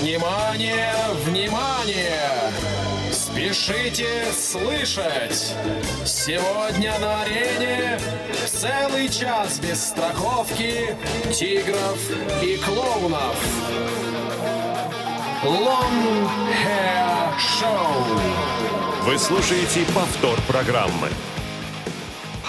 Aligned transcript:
Внимание, 0.00 0.92
внимание! 1.24 2.52
Спешите 3.10 4.30
слышать! 4.30 5.54
Сегодня 6.04 6.98
на 6.98 7.22
арене 7.22 7.98
целый 8.46 9.08
час 9.08 9.58
без 9.58 9.82
страховки 9.82 10.94
тигров 11.32 11.98
и 12.42 12.58
клоунов. 12.58 13.36
Long 15.42 16.28
Hair 16.62 17.34
Show. 17.38 18.20
Вы 19.04 19.18
слушаете 19.18 19.86
повтор 19.94 20.38
программы. 20.46 21.08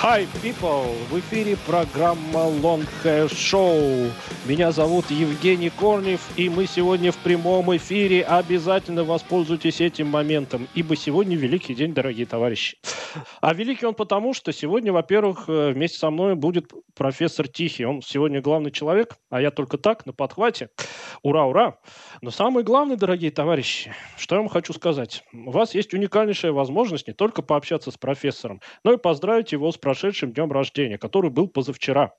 Hi, 0.09 0.25
people! 0.41 0.95
В 1.09 1.19
эфире 1.19 1.57
программа 1.67 2.39
Long 2.61 2.87
Hair 3.03 3.27
Show. 3.27 4.09
Меня 4.45 4.71
зовут 4.71 5.11
Евгений 5.11 5.69
Корнев, 5.69 6.21
и 6.37 6.47
мы 6.47 6.65
сегодня 6.65 7.11
в 7.11 7.17
прямом 7.17 7.75
эфире. 7.75 8.23
Обязательно 8.23 9.03
воспользуйтесь 9.03 9.81
этим 9.81 10.07
моментом, 10.07 10.69
ибо 10.75 10.95
сегодня 10.95 11.35
великий 11.35 11.75
день, 11.75 11.93
дорогие 11.93 12.25
товарищи. 12.25 12.77
А 13.41 13.53
великий 13.53 13.85
он 13.85 13.95
потому, 13.95 14.33
что 14.33 14.53
сегодня, 14.53 14.93
во-первых, 14.93 15.49
э, 15.49 15.71
вместе 15.73 15.97
со 15.97 16.09
мной 16.09 16.35
будет 16.35 16.71
профессор 16.95 17.49
Тихий. 17.49 17.85
Он 17.85 18.01
сегодня 18.01 18.41
главный 18.41 18.71
человек, 18.71 19.17
а 19.29 19.41
я 19.41 19.51
только 19.51 19.77
так, 19.77 20.05
на 20.05 20.13
подхвате. 20.13 20.69
Ура, 21.21 21.45
ура! 21.45 21.79
Но 22.21 22.31
самое 22.31 22.65
главное, 22.65 22.97
дорогие 22.97 23.29
товарищи, 23.29 23.93
что 24.17 24.35
я 24.35 24.41
вам 24.41 24.49
хочу 24.49 24.73
сказать. 24.73 25.23
У 25.33 25.51
вас 25.51 25.75
есть 25.75 25.93
уникальнейшая 25.93 26.51
возможность 26.51 27.07
не 27.07 27.13
только 27.13 27.41
пообщаться 27.41 27.91
с 27.91 27.97
профессором, 27.97 28.61
но 28.83 28.93
и 28.93 28.97
поздравить 28.97 29.51
его 29.51 29.71
с 29.71 29.77
прошедшим 29.77 30.33
днем 30.33 30.51
рождения, 30.51 30.97
который 30.97 31.29
был 31.29 31.47
позавчера. 31.47 32.13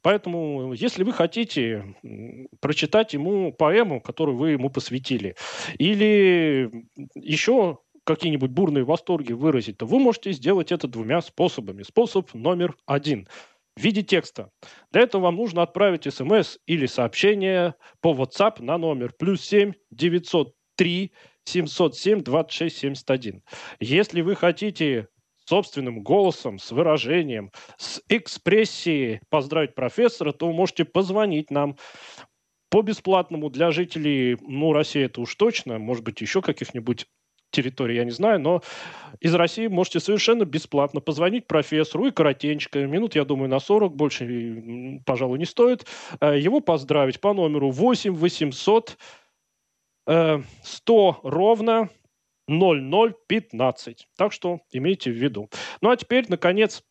Поэтому, 0.00 0.72
если 0.74 1.02
вы 1.02 1.12
хотите 1.12 1.96
прочитать 2.60 3.14
ему 3.14 3.52
поэму, 3.52 4.00
которую 4.00 4.36
вы 4.36 4.50
ему 4.50 4.70
посвятили, 4.70 5.34
или 5.78 6.70
еще 7.14 7.78
какие-нибудь 8.04 8.50
бурные 8.50 8.84
восторги 8.84 9.32
выразить, 9.32 9.78
то 9.78 9.86
вы 9.86 9.98
можете 9.98 10.32
сделать 10.32 10.72
это 10.72 10.88
двумя 10.88 11.20
способами. 11.20 11.82
Способ 11.82 12.32
номер 12.34 12.74
один 12.86 13.28
в 13.76 13.82
виде 13.82 14.02
текста. 14.02 14.50
Для 14.90 15.02
этого 15.02 15.22
вам 15.22 15.36
нужно 15.36 15.62
отправить 15.62 16.12
смс 16.12 16.58
или 16.66 16.86
сообщение 16.86 17.74
по 18.00 18.12
WhatsApp 18.12 18.62
на 18.62 18.78
номер 18.78 19.12
плюс 19.18 19.42
7 19.42 19.72
903 19.90 21.12
707 21.44 22.22
26 22.22 22.76
71. 22.76 23.42
Если 23.80 24.20
вы 24.20 24.36
хотите 24.36 25.08
собственным 25.44 26.02
голосом, 26.02 26.58
с 26.58 26.70
выражением, 26.70 27.50
с 27.76 28.00
экспрессией 28.08 29.20
поздравить 29.28 29.74
профессора, 29.74 30.32
то 30.32 30.46
вы 30.46 30.52
можете 30.52 30.84
позвонить 30.84 31.50
нам 31.50 31.76
по 32.70 32.80
бесплатному 32.82 33.50
для 33.50 33.70
жителей, 33.70 34.38
ну, 34.40 34.72
России 34.72 35.02
это 35.02 35.20
уж 35.20 35.34
точно, 35.34 35.78
может 35.78 36.04
быть, 36.04 36.20
еще 36.20 36.40
каких-нибудь 36.40 37.06
территории, 37.52 37.96
я 37.96 38.04
не 38.04 38.10
знаю, 38.10 38.40
но 38.40 38.62
из 39.20 39.34
России 39.34 39.68
можете 39.68 40.00
совершенно 40.00 40.44
бесплатно 40.44 41.00
позвонить 41.00 41.46
профессору 41.46 42.06
и 42.06 42.10
коротенько, 42.10 42.86
минут, 42.86 43.14
я 43.14 43.24
думаю, 43.24 43.48
на 43.48 43.60
40, 43.60 43.94
больше, 43.94 45.00
пожалуй, 45.06 45.38
не 45.38 45.44
стоит, 45.44 45.86
э, 46.20 46.38
его 46.38 46.60
поздравить 46.60 47.20
по 47.20 47.32
номеру 47.32 47.70
8 47.70 48.14
800 48.14 48.98
100 50.04 51.20
ровно 51.22 51.88
0015. 52.48 54.08
Так 54.16 54.32
что 54.32 54.60
имейте 54.70 55.10
в 55.10 55.14
виду. 55.14 55.48
Ну 55.80 55.90
а 55.90 55.96
теперь, 55.96 56.26
наконец, 56.28 56.82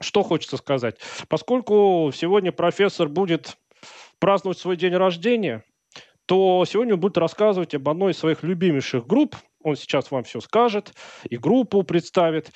что 0.00 0.22
хочется 0.22 0.56
сказать. 0.56 0.98
Поскольку 1.28 2.10
сегодня 2.14 2.52
профессор 2.52 3.08
будет 3.08 3.56
праздновать 4.18 4.58
свой 4.58 4.76
день 4.76 4.94
рождения, 4.94 5.64
то 6.26 6.64
сегодня 6.66 6.94
он 6.94 7.00
будет 7.00 7.18
рассказывать 7.18 7.74
об 7.74 7.88
одной 7.88 8.12
из 8.12 8.18
своих 8.18 8.42
любимейших 8.42 9.06
групп, 9.06 9.36
он 9.66 9.76
сейчас 9.76 10.10
вам 10.10 10.24
все 10.24 10.40
скажет, 10.40 10.92
и 11.28 11.36
группу 11.36 11.82
представит. 11.82 12.52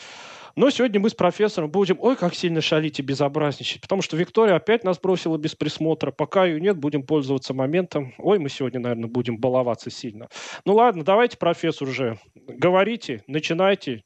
Но 0.56 0.70
сегодня 0.70 1.00
мы 1.00 1.10
с 1.10 1.14
профессором 1.14 1.70
будем, 1.70 1.96
ой, 2.00 2.16
как 2.16 2.34
сильно 2.34 2.60
шалить 2.60 2.98
и 2.98 3.02
безобразничать, 3.02 3.80
потому 3.80 4.02
что 4.02 4.16
Виктория 4.16 4.56
опять 4.56 4.84
нас 4.84 4.98
бросила 4.98 5.36
без 5.38 5.54
присмотра. 5.54 6.10
Пока 6.10 6.44
ее 6.44 6.60
нет, 6.60 6.76
будем 6.76 7.04
пользоваться 7.04 7.54
моментом. 7.54 8.14
Ой, 8.18 8.38
мы 8.38 8.48
сегодня, 8.48 8.80
наверное, 8.80 9.08
будем 9.08 9.38
баловаться 9.38 9.90
сильно. 9.90 10.28
Ну 10.64 10.74
ладно, 10.74 11.04
давайте, 11.04 11.36
профессор, 11.36 11.88
уже 11.88 12.18
говорите, 12.34 13.22
начинайте. 13.26 14.02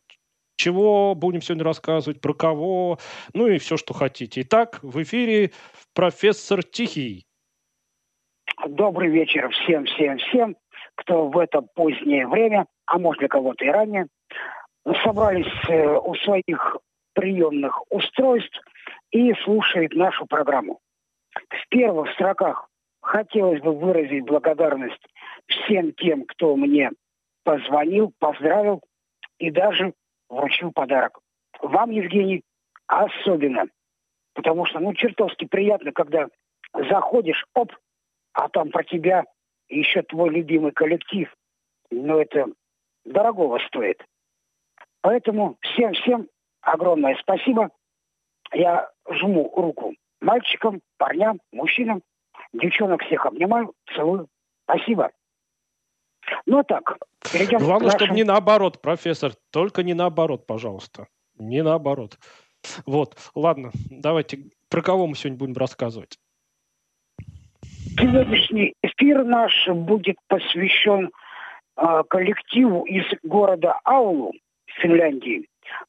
Чего 0.56 1.16
будем 1.16 1.43
сегодня 1.43 1.64
рассказывать, 1.64 2.20
про 2.20 2.32
кого, 2.32 2.98
ну 3.32 3.48
и 3.48 3.59
все, 3.59 3.76
что 3.76 3.93
хотите. 3.93 4.43
Итак, 4.43 4.78
в 4.82 5.03
эфире 5.03 5.50
профессор 5.94 6.62
Тихий. 6.62 7.26
Добрый 8.69 9.10
вечер 9.10 9.50
всем, 9.50 9.84
всем, 9.87 10.19
всем, 10.19 10.56
кто 10.94 11.28
в 11.28 11.38
это 11.38 11.60
позднее 11.60 12.28
время 12.28 12.66
а 12.86 12.98
может 12.98 13.20
для 13.20 13.28
кого-то 13.28 13.64
и 13.64 13.68
ранее, 13.68 14.06
собрались 15.02 15.46
э, 15.68 15.96
у 15.96 16.14
своих 16.16 16.78
приемных 17.14 17.80
устройств 17.90 18.60
и 19.10 19.32
слушают 19.44 19.94
нашу 19.94 20.26
программу. 20.26 20.80
В 21.48 21.68
первых 21.68 22.12
строках 22.12 22.68
хотелось 23.00 23.60
бы 23.60 23.72
выразить 23.72 24.24
благодарность 24.24 25.00
всем 25.46 25.92
тем, 25.92 26.24
кто 26.24 26.56
мне 26.56 26.90
позвонил, 27.44 28.12
поздравил 28.18 28.82
и 29.38 29.50
даже 29.50 29.92
вручил 30.28 30.72
подарок. 30.72 31.20
Вам, 31.60 31.90
Евгений, 31.90 32.42
особенно. 32.86 33.66
Потому 34.34 34.66
что, 34.66 34.80
ну, 34.80 34.94
чертовски 34.94 35.46
приятно, 35.46 35.92
когда 35.92 36.26
заходишь, 36.72 37.44
оп, 37.54 37.72
а 38.32 38.48
там 38.48 38.70
про 38.70 38.82
тебя 38.82 39.24
еще 39.68 40.02
твой 40.02 40.30
любимый 40.30 40.72
коллектив. 40.72 41.32
Ну, 41.90 42.18
это 42.18 42.46
дорогого 43.04 43.59
стоит. 43.66 44.04
Поэтому 45.00 45.56
всем-всем 45.60 46.28
огромное 46.60 47.16
спасибо. 47.20 47.70
Я 48.53 48.91
жму 49.10 49.53
руку 49.54 49.94
мальчикам, 50.20 50.81
парням, 50.97 51.41
мужчинам. 51.53 52.03
Девчонок 52.53 53.03
всех 53.03 53.26
обнимаю, 53.26 53.75
целую. 53.94 54.28
Спасибо. 54.64 55.10
Ну 56.47 56.62
так, 56.62 56.98
перейдем 57.32 57.59
Главное, 57.59 57.91
к 57.91 57.93
нашим... 57.93 57.98
чтобы 57.98 58.14
не 58.14 58.25
наоборот, 58.25 58.81
профессор. 58.81 59.32
Только 59.50 59.82
не 59.82 59.93
наоборот, 59.94 60.47
пожалуйста. 60.47 61.06
Не 61.38 61.62
наоборот. 61.62 62.19
Вот, 62.87 63.16
ладно, 63.34 63.72
давайте, 63.91 64.50
про 64.70 64.81
кого 64.81 65.06
мы 65.06 65.16
сегодня 65.16 65.38
будем 65.38 65.54
рассказывать? 65.54 66.19
Сегодняшний 67.98 68.75
эфир 68.82 69.25
наш 69.25 69.69
будет 69.69 70.16
посвящен 70.28 71.10
коллективу 71.76 72.84
из 72.84 73.04
города 73.22 73.78
Аулу, 73.84 74.32
Финляндии, 74.66 75.48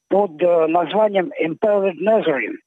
под 0.09 0.41
э, 0.41 0.67
названием 0.67 1.31
Empowered 1.41 1.97
Nazarene. 1.99 2.57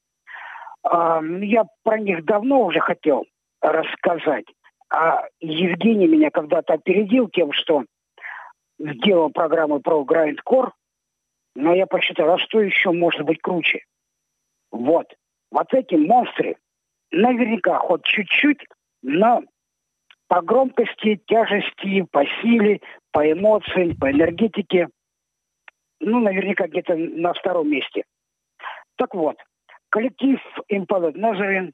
А, 0.83 1.21
я 1.41 1.65
про 1.83 1.99
них 1.99 2.25
давно 2.25 2.65
уже 2.65 2.79
хотел 2.79 3.25
рассказать. 3.61 4.45
А 4.91 5.25
Евгений 5.39 6.07
меня 6.07 6.31
когда-то 6.31 6.73
опередил 6.73 7.29
тем, 7.29 7.51
что 7.51 7.85
сделал 8.79 9.29
программу 9.29 9.79
про 9.79 10.03
Grindcore, 10.03 10.71
но 11.55 11.73
я 11.73 11.85
посчитал, 11.85 12.31
а 12.31 12.37
что 12.37 12.61
еще 12.61 12.91
может 12.91 13.23
быть 13.23 13.41
круче? 13.41 13.83
Вот. 14.71 15.13
Вот 15.51 15.73
эти 15.73 15.95
монстры 15.95 16.55
наверняка 17.11 17.79
хоть 17.79 18.03
чуть-чуть, 18.03 18.65
но 19.01 19.43
по 20.29 20.41
громкости, 20.43 21.19
тяжести, 21.25 22.03
по 22.11 22.23
силе, 22.41 22.79
по 23.11 23.29
эмоциям, 23.29 23.97
по 23.97 24.11
энергетике. 24.11 24.87
Ну, 25.99 26.19
наверняка 26.19 26.67
где-то 26.67 26.95
на 26.95 27.33
втором 27.33 27.69
месте. 27.69 28.03
Так 28.95 29.15
вот, 29.15 29.37
коллектив 29.89 30.39
Impaled 30.71 31.15
Nazarene 31.15 31.71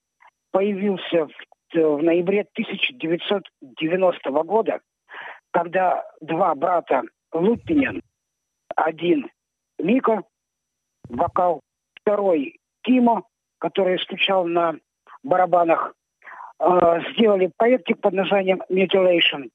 появился 0.51 1.27
в, 1.27 1.31
в 1.73 2.01
ноябре 2.01 2.47
1990 2.53 4.31
года, 4.43 4.79
когда 5.51 6.05
два 6.21 6.55
брата 6.55 7.03
Лупинин, 7.33 8.01
один 8.73 9.29
Мика, 9.77 10.23
вокал, 11.09 11.59
второй 11.99 12.57
Тимо, 12.83 13.23
который 13.59 13.99
стучал 13.99 14.45
на 14.45 14.75
барабанах, 15.23 15.93
сделали 16.59 17.51
проектик 17.57 17.99
под 17.99 18.13
названием 18.13 18.61
Mutilation. 18.69 19.49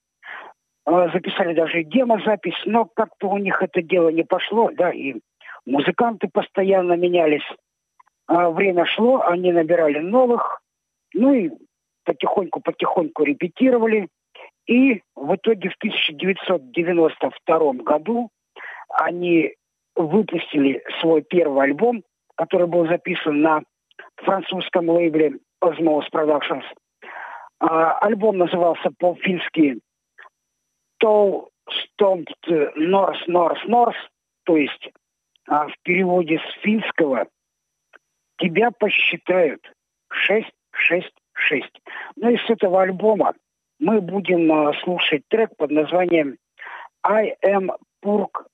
Э, 0.87 1.09
записали 1.13 1.55
даже 1.55 1.85
демозапись, 1.85 2.61
но 2.67 2.85
как-то 2.85 3.29
у 3.29 3.39
них 3.39 3.63
это 3.63 3.83
дело 3.83 4.09
не 4.09 4.25
пошло, 4.25 4.71
да, 4.73 4.91
и 4.91 5.21
музыканты 5.67 6.29
постоянно 6.33 6.95
менялись. 6.95 7.47
А 8.27 8.51
время 8.51 8.87
шло, 8.87 9.23
они 9.23 9.53
набирали 9.53 9.99
новых, 9.99 10.63
ну 11.15 11.33
и 11.33 11.51
потихоньку-потихоньку 12.05 13.25
репетировали. 13.25 14.09
И 14.67 15.03
в 15.17 15.35
итоге 15.35 15.69
в 15.69 15.77
1992 15.77 17.73
году 17.85 18.31
они 18.89 19.55
выпустили 19.97 20.83
свой 21.01 21.23
первый 21.23 21.65
альбом, 21.65 22.03
который 22.37 22.67
был 22.67 22.87
записан 22.87 23.41
на 23.43 23.63
французском 24.17 24.89
лейбле 24.89 25.39
Osmos 25.63 26.05
Productions. 26.13 26.65
А, 27.61 27.99
альбом 27.99 28.39
назывался 28.39 28.91
по-фински 28.99 29.81
стол 30.97 31.51
стомпт 31.71 32.47
норс 32.75 33.27
норс 33.27 33.63
норс, 33.67 33.97
то 34.45 34.57
есть 34.57 34.91
а 35.47 35.69
в 35.69 35.75
переводе 35.83 36.39
с 36.39 36.63
финского 36.63 37.27
тебя 38.39 38.71
посчитают 38.71 39.61
666. 40.11 41.69
Ну 42.17 42.31
и 42.31 42.37
с 42.39 42.49
этого 42.49 42.83
альбома 42.83 43.35
мы 43.79 44.01
будем 44.01 44.51
а, 44.53 44.73
слушать 44.83 45.23
трек 45.29 45.55
под 45.57 45.71
названием 45.71 46.37
I 47.03 47.35
am 47.45 47.71
Purk 48.03 48.47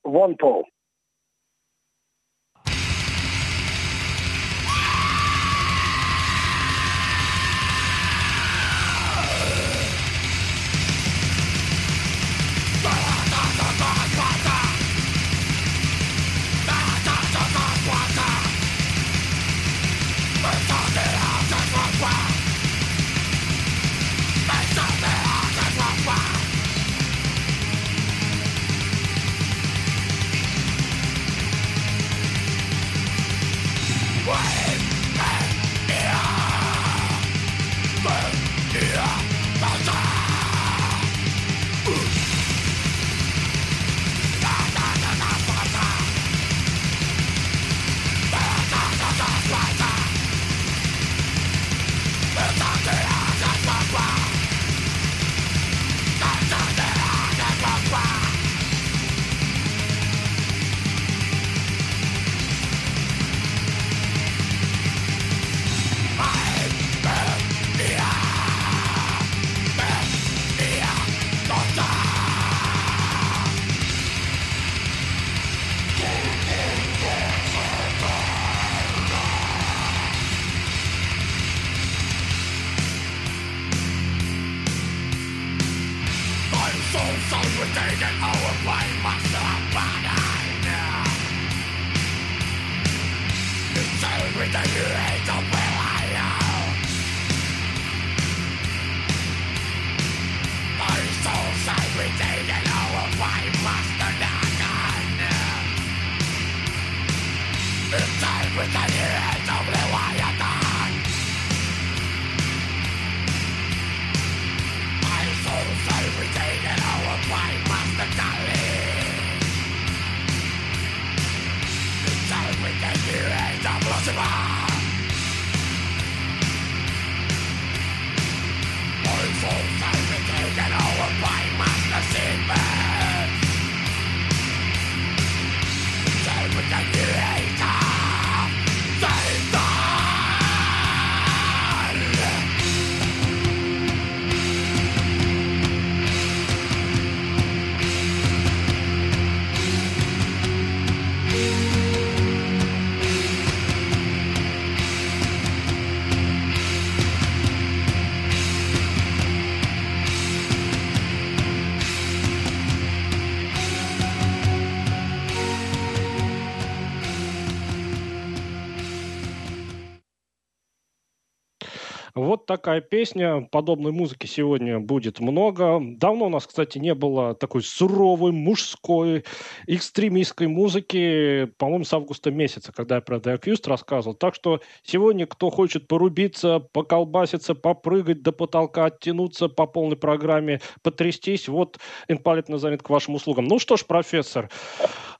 Такая 172.47 172.81
песня. 172.81 173.41
Подобной 173.51 173.91
музыки 173.91 174.29
сегодня 174.29 174.79
будет 174.79 175.19
много. 175.19 175.81
Давно 175.83 176.27
у 176.27 176.29
нас, 176.29 176.47
кстати, 176.47 176.79
не 176.79 176.95
было 176.95 177.35
такой 177.35 177.63
суровой, 177.63 178.31
мужской, 178.31 179.25
экстремистской 179.67 180.47
музыки, 180.47 181.47
по-моему, 181.59 181.85
с 181.85 181.93
августа 181.93 182.31
месяца, 182.31 182.73
когда 182.73 182.97
я 182.97 183.01
про 183.01 183.17
The 183.17 183.41
Accused 183.41 183.69
рассказывал. 183.69 184.15
Так 184.15 184.37
что 184.37 184.61
сегодня, 184.85 185.27
кто 185.27 185.51
хочет 185.51 185.89
порубиться, 185.89 186.61
поколбаситься, 186.61 187.57
попрыгать 187.57 188.23
до 188.23 188.31
потолка, 188.31 188.85
оттянуться 188.85 189.49
по 189.49 189.67
полной 189.67 189.97
программе, 189.97 190.61
потрястись, 190.85 191.49
вот 191.49 191.81
Инпалит 192.07 192.49
Назарит 192.49 192.81
к 192.81 192.91
вашим 192.91 193.17
услугам. 193.17 193.47
Ну 193.47 193.59
что 193.59 193.77
ж, 193.77 193.85
профессор, 193.85 194.51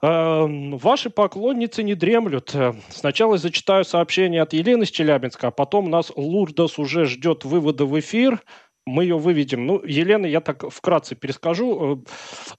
э, 0.01 0.47
ваши 0.77 1.11
поклонницы 1.11 1.83
не 1.83 1.97
дремлют. 1.97 2.55
Сначала 2.91 3.37
зачитаю 3.37 3.85
сообщение 3.85 4.43
от 4.43 4.53
Елены 4.53 4.85
из 4.85 4.91
Челябинска, 4.91 5.49
а 5.49 5.51
потом 5.51 5.91
нас 5.91 6.13
Лурдос 6.15 6.79
уже 6.79 7.17
ждет 7.17 7.17
вывода 7.45 7.87
в 7.87 7.99
эфир 7.99 8.43
мы 8.87 9.03
ее 9.03 9.19
выведем. 9.19 9.67
Ну, 9.67 9.83
Елена, 9.85 10.27
я 10.27 10.41
так 10.41 10.71
вкратце 10.71 11.17
перескажу, 11.17 12.05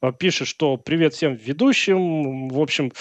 э, 0.02 0.12
пишет, 0.20 0.48
что 0.48 0.76
привет 0.76 1.14
всем 1.14 1.36
ведущим. 1.36 2.50
В 2.50 2.60
общем, 2.60 2.92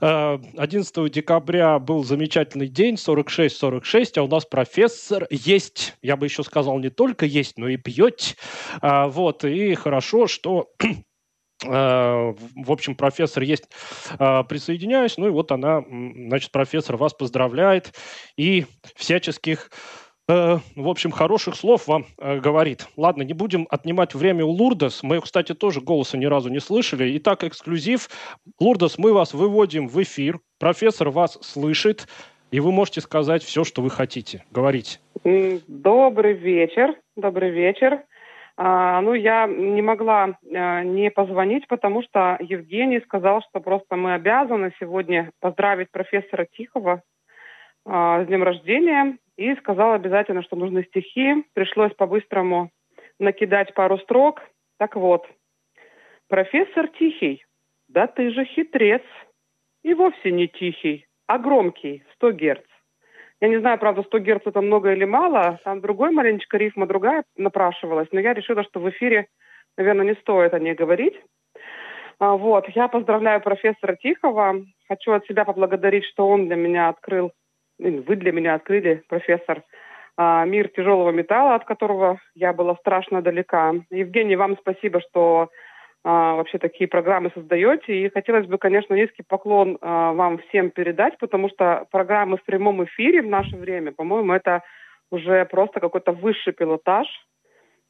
11 0.00 0.98
э, 0.98 1.08
декабря 1.10 1.78
был 1.78 2.02
замечательный 2.02 2.68
день, 2.68 2.94
46-46, 2.94 4.12
а 4.16 4.22
у 4.22 4.28
нас 4.28 4.46
профессор 4.46 5.26
есть, 5.30 5.94
я 6.00 6.16
бы 6.16 6.26
еще 6.26 6.42
сказал, 6.42 6.78
не 6.78 6.88
только 6.88 7.26
есть, 7.26 7.58
но 7.58 7.68
и 7.68 7.76
пьет. 7.76 8.36
А, 8.80 9.06
вот, 9.08 9.44
и 9.44 9.74
хорошо, 9.74 10.26
что 10.26 10.70
э, 11.64 11.66
в 11.66 12.72
общем, 12.72 12.94
профессор 12.94 13.42
есть, 13.42 13.64
присоединяюсь. 14.16 15.18
Ну 15.18 15.26
и 15.26 15.30
вот 15.30 15.52
она, 15.52 15.82
значит, 15.86 16.50
профессор 16.52 16.96
вас 16.96 17.12
поздравляет 17.12 17.92
и 18.38 18.64
всяческих 18.96 19.70
Э, 20.32 20.58
в 20.76 20.88
общем, 20.88 21.10
хороших 21.10 21.54
слов 21.56 21.86
вам 21.86 22.06
э, 22.18 22.38
говорит. 22.38 22.86
Ладно, 22.96 23.22
не 23.22 23.34
будем 23.34 23.66
отнимать 23.68 24.14
время 24.14 24.46
у 24.46 24.50
Лурдос. 24.50 25.02
Мы, 25.02 25.20
кстати, 25.20 25.52
тоже 25.52 25.82
голоса 25.82 26.16
ни 26.16 26.24
разу 26.24 26.48
не 26.48 26.60
слышали. 26.60 27.18
Итак, 27.18 27.44
эксклюзив. 27.44 28.08
Лурдос, 28.58 28.96
мы 28.96 29.12
вас 29.12 29.34
выводим 29.34 29.88
в 29.88 30.02
эфир. 30.02 30.38
Профессор 30.58 31.10
вас 31.10 31.38
слышит, 31.42 32.06
и 32.50 32.60
вы 32.60 32.72
можете 32.72 33.02
сказать 33.02 33.42
все, 33.42 33.62
что 33.64 33.82
вы 33.82 33.90
хотите. 33.90 34.42
Говорите. 34.50 35.00
Добрый 35.68 36.32
вечер. 36.32 36.94
Добрый 37.14 37.50
вечер. 37.50 38.02
А, 38.56 39.02
ну, 39.02 39.12
я 39.12 39.46
не 39.46 39.82
могла 39.82 40.38
а, 40.54 40.82
не 40.82 41.10
позвонить, 41.10 41.68
потому 41.68 42.02
что 42.02 42.38
Евгений 42.40 43.00
сказал, 43.00 43.42
что 43.42 43.60
просто 43.60 43.96
мы 43.96 44.14
обязаны 44.14 44.72
сегодня 44.80 45.30
поздравить 45.40 45.90
профессора 45.90 46.46
Тихова 46.56 47.02
а, 47.84 48.24
с 48.24 48.26
днем 48.26 48.42
рождения 48.42 49.18
и 49.36 49.54
сказал 49.56 49.92
обязательно, 49.92 50.42
что 50.42 50.56
нужны 50.56 50.84
стихи. 50.84 51.44
Пришлось 51.54 51.92
по-быстрому 51.94 52.70
накидать 53.18 53.74
пару 53.74 53.98
строк. 53.98 54.40
Так 54.78 54.96
вот, 54.96 55.26
профессор 56.28 56.88
Тихий, 56.88 57.44
да 57.88 58.06
ты 58.06 58.30
же 58.30 58.44
хитрец. 58.44 59.02
И 59.82 59.94
вовсе 59.94 60.30
не 60.30 60.46
тихий, 60.46 61.06
а 61.26 61.38
громкий, 61.38 62.04
100 62.14 62.32
герц. 62.32 62.64
Я 63.40 63.48
не 63.48 63.58
знаю, 63.58 63.78
правда, 63.78 64.04
100 64.04 64.18
герц 64.20 64.42
это 64.44 64.60
много 64.60 64.92
или 64.92 65.04
мало. 65.04 65.58
Там 65.64 65.80
другой 65.80 66.12
маленечко 66.12 66.56
рифма 66.56 66.86
другая 66.86 67.24
напрашивалась, 67.36 68.06
но 68.12 68.20
я 68.20 68.32
решила, 68.32 68.62
что 68.62 68.78
в 68.78 68.88
эфире 68.90 69.26
наверное, 69.76 70.06
не 70.06 70.14
стоит 70.20 70.54
о 70.54 70.58
ней 70.58 70.74
говорить. 70.74 71.14
А, 72.18 72.36
вот, 72.36 72.68
я 72.68 72.88
поздравляю 72.88 73.40
профессора 73.40 73.96
Тихова. 73.96 74.64
Хочу 74.88 75.12
от 75.12 75.26
себя 75.26 75.44
поблагодарить, 75.44 76.04
что 76.04 76.28
он 76.28 76.46
для 76.46 76.56
меня 76.56 76.88
открыл, 76.88 77.32
вы 77.82 78.16
для 78.16 78.32
меня 78.32 78.54
открыли, 78.54 79.02
профессор, 79.08 79.62
а, 80.16 80.44
мир 80.44 80.68
тяжелого 80.68 81.10
металла, 81.10 81.54
от 81.54 81.64
которого 81.64 82.20
я 82.34 82.52
была 82.52 82.76
страшно 82.76 83.22
далека. 83.22 83.74
Евгений, 83.90 84.36
вам 84.36 84.56
спасибо, 84.58 85.00
что 85.00 85.48
а, 86.04 86.34
вообще 86.34 86.58
такие 86.58 86.88
программы 86.88 87.30
создаете. 87.34 87.94
И 87.94 88.10
хотелось 88.10 88.46
бы, 88.46 88.58
конечно, 88.58 88.94
низкий 88.94 89.22
поклон 89.22 89.78
а, 89.80 90.12
вам 90.12 90.38
всем 90.38 90.70
передать, 90.70 91.16
потому 91.18 91.48
что 91.48 91.86
программы 91.90 92.36
в 92.36 92.44
прямом 92.44 92.84
эфире 92.84 93.22
в 93.22 93.26
наше 93.26 93.56
время, 93.56 93.92
по-моему, 93.92 94.32
это 94.32 94.62
уже 95.10 95.44
просто 95.46 95.80
какой-то 95.80 96.12
высший 96.12 96.52
пилотаж. 96.52 97.06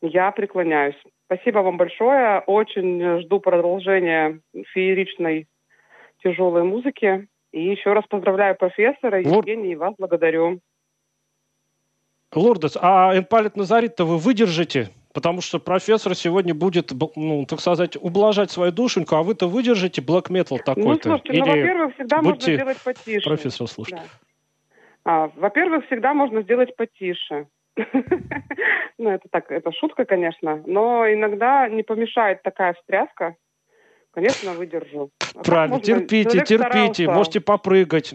Я 0.03 0.31
преклоняюсь. 0.33 1.01
Спасибо 1.27 1.61
вам 1.61 1.77
большое. 1.77 2.41
Очень 2.47 3.21
жду 3.21 3.41
продолжения 3.41 4.41
фееричной 4.73 5.47
тяжелой 6.23 6.65
музыки. 6.65 7.29
И 7.53 7.63
еще 7.63 7.93
раз 7.93 8.05
поздравляю 8.09 8.57
профессора 8.57 9.21
Евгений 9.21 9.73
и 9.73 9.77
вас 9.77 9.95
благодарю. 9.99 10.61
Лордес, 12.35 12.79
а 12.81 13.17
Энпалит 13.17 13.57
Назарит-то 13.57 14.05
вы 14.07 14.17
выдержите? 14.17 14.89
Потому 15.13 15.43
что 15.43 15.59
профессор 15.59 16.15
сегодня 16.15 16.55
будет, 16.55 16.93
ну, 17.17 17.45
так 17.45 17.61
сказать, 17.61 17.99
ублажать 18.01 18.51
свою 18.51 18.73
душеньку, 18.73 19.17
а 19.17 19.23
вы-то 19.23 19.47
выдержите 19.47 20.01
блэк 20.01 20.31
метал 20.31 20.57
ну, 20.57 20.65
такой-то? 20.65 21.09
Ну, 21.11 21.19
слушайте, 21.19 21.33
Или 21.33 21.41
ну, 21.41 21.47
во-первых, 21.47 21.95
всегда 21.95 22.23
можно 22.23 22.41
сделать 22.41 22.79
потише. 22.83 23.29
Профессор, 23.29 23.69
слушать. 23.69 23.95
Да. 23.95 24.03
А, 25.05 25.31
во-первых, 25.37 25.85
всегда 25.87 26.15
можно 26.15 26.41
сделать 26.41 26.75
потише. 26.77 27.47
ну, 28.99 29.11
это 29.11 29.29
так, 29.31 29.51
это 29.51 29.71
шутка, 29.73 30.07
конечно, 30.07 30.63
но 30.67 31.07
иногда 31.13 31.69
не 31.69 31.83
помешает 31.83 32.43
такая 32.43 32.73
встряска. 32.73 33.37
Конечно, 34.13 34.53
выдержу. 34.53 35.11
А 35.35 35.43
Правильно, 35.43 35.81
терпите, 35.81 36.45
терпите, 36.45 37.05
старался. 37.05 37.11
можете 37.11 37.41
попрыгать. 37.41 38.15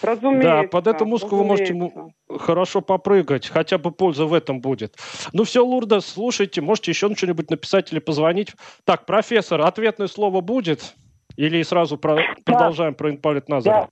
Разумеется. 0.00 0.48
Да, 0.48 0.62
под 0.62 0.86
эту 0.86 1.06
музыку 1.06 1.36
вы 1.36 1.44
можете 1.44 1.92
хорошо 2.38 2.80
попрыгать, 2.80 3.48
хотя 3.48 3.78
бы 3.78 3.90
польза 3.90 4.26
в 4.26 4.32
этом 4.32 4.60
будет. 4.60 4.96
Ну 5.32 5.44
все, 5.44 5.64
Лурда, 5.64 6.00
слушайте, 6.00 6.60
можете 6.60 6.92
еще 6.92 7.14
что-нибудь 7.14 7.50
написать 7.50 7.92
или 7.92 7.98
позвонить. 7.98 8.52
Так, 8.84 9.06
профессор, 9.06 9.60
ответное 9.60 10.06
слово 10.06 10.40
будет? 10.40 10.94
Или 11.36 11.62
сразу 11.62 11.98
про... 11.98 12.16
да. 12.16 12.22
продолжаем 12.44 12.94
про 12.94 13.10
инпалит 13.10 13.48
Назаров? 13.48 13.88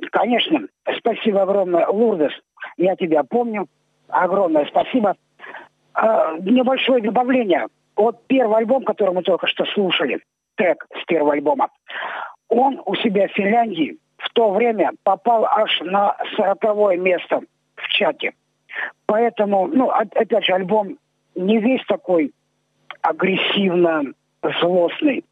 Да. 0.00 0.08
Конечно. 0.10 0.68
Спасибо 0.98 1.42
огромное, 1.42 1.86
Лурдес. 1.88 2.32
Я 2.76 2.96
тебя 2.96 3.22
помню. 3.24 3.68
Огромное 4.08 4.66
спасибо. 4.66 5.16
А, 5.94 6.36
небольшое 6.38 7.02
добавление. 7.02 7.66
Вот 7.96 8.26
первый 8.26 8.58
альбом, 8.58 8.84
который 8.84 9.14
мы 9.14 9.22
только 9.22 9.46
что 9.46 9.64
слушали, 9.66 10.20
трек 10.56 10.86
с 11.00 11.04
первого 11.04 11.34
альбома, 11.34 11.68
он 12.48 12.80
у 12.84 12.94
себя 12.96 13.28
в 13.28 13.32
Финляндии 13.32 13.98
в 14.18 14.30
то 14.30 14.50
время 14.50 14.92
попал 15.02 15.44
аж 15.44 15.80
на 15.80 16.16
сороковое 16.36 16.96
место 16.96 17.40
в 17.74 17.88
чате. 17.88 18.32
Поэтому, 19.06 19.66
ну, 19.66 19.90
опять 19.90 20.44
же, 20.44 20.52
альбом 20.52 20.98
не 21.34 21.58
весь 21.58 21.84
такой 21.86 22.32
агрессивно 23.00 24.12
злостный. 24.60 25.24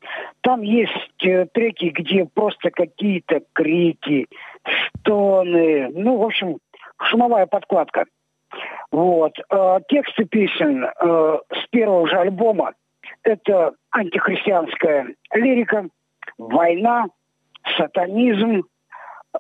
Там 0.42 0.62
есть 0.62 0.92
э, 1.24 1.46
треки, 1.52 1.86
где 1.86 2.24
просто 2.26 2.70
какие-то 2.70 3.40
крики, 3.52 4.26
стоны, 4.98 5.88
ну, 5.92 6.18
в 6.18 6.22
общем, 6.22 6.58
шумовая 7.02 7.46
подкладка. 7.46 8.06
Вот. 8.90 9.32
Э, 9.50 9.78
тексты 9.88 10.24
песен 10.24 10.84
э, 10.84 11.38
с 11.52 11.68
первого 11.70 12.08
же 12.08 12.16
альбома 12.16 12.74
это 13.22 13.72
антихристианская 13.90 15.14
лирика, 15.34 15.88
война, 16.38 17.06
сатанизм, 17.76 18.64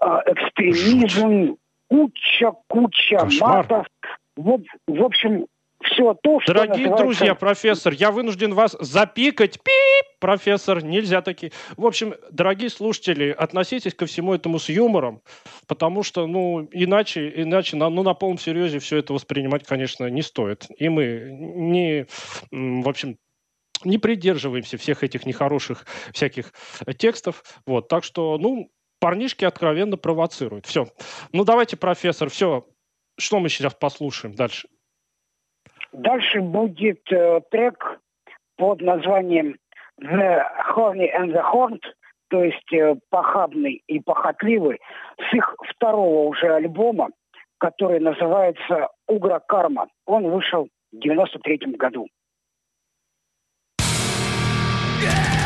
э, 0.00 0.06
экстремизм, 0.26 1.56
куча-куча 1.88 3.26
матов. 3.40 3.86
В, 4.36 4.60
в 4.86 5.02
общем, 5.02 5.46
все 5.82 6.14
то, 6.14 6.40
что 6.40 6.52
Дорогие 6.52 6.90
называется... 6.90 7.04
друзья, 7.04 7.34
профессор, 7.34 7.92
я 7.94 8.10
вынужден 8.10 8.54
вас 8.54 8.76
запикать. 8.80 9.54
Пип, 9.62 10.18
профессор, 10.18 10.84
нельзя 10.84 11.22
такие. 11.22 11.52
В 11.76 11.86
общем, 11.86 12.14
дорогие 12.30 12.68
слушатели, 12.68 13.30
относитесь 13.30 13.94
ко 13.94 14.06
всему 14.06 14.34
этому 14.34 14.58
с 14.58 14.68
юмором, 14.68 15.22
потому 15.66 16.02
что, 16.02 16.26
ну, 16.26 16.68
иначе, 16.70 17.32
иначе 17.34 17.76
на, 17.76 17.88
ну, 17.88 18.02
на 18.02 18.14
полном 18.14 18.38
серьезе 18.38 18.78
все 18.78 18.98
это 18.98 19.14
воспринимать, 19.14 19.66
конечно, 19.66 20.06
не 20.10 20.22
стоит. 20.22 20.66
И 20.76 20.88
мы 20.88 21.28
не, 21.30 22.06
в 22.50 22.88
общем, 22.88 23.16
не 23.84 23.96
придерживаемся 23.96 24.76
всех 24.76 25.02
этих 25.02 25.24
нехороших 25.24 25.86
всяких 26.12 26.52
текстов. 26.98 27.42
Вот, 27.66 27.88
так 27.88 28.04
что, 28.04 28.36
ну, 28.38 28.70
парнишки 28.98 29.46
откровенно 29.46 29.96
провоцируют. 29.96 30.66
Все. 30.66 30.88
Ну, 31.32 31.44
давайте, 31.44 31.78
профессор, 31.78 32.28
все. 32.28 32.66
Что 33.18 33.40
мы 33.40 33.48
сейчас 33.48 33.74
послушаем 33.74 34.34
дальше? 34.34 34.68
Дальше 35.92 36.40
будет 36.40 37.00
э, 37.12 37.40
трек 37.50 38.00
под 38.56 38.80
названием 38.80 39.56
The 40.00 40.42
Horny 40.74 41.08
and 41.14 41.32
the 41.32 41.42
Horned, 41.42 41.82
то 42.28 42.44
есть 42.44 42.72
э, 42.72 42.94
похабный 43.10 43.82
и 43.86 44.00
похотливый, 44.00 44.80
с 45.18 45.34
их 45.34 45.54
второго 45.68 46.28
уже 46.28 46.54
альбома, 46.54 47.08
который 47.58 48.00
называется 48.00 48.88
«Угра 49.08 49.40
Карма». 49.40 49.88
Он 50.06 50.30
вышел 50.30 50.68
в 50.92 50.98
93 50.98 51.76
году. 51.76 52.06
Holy 55.02 55.39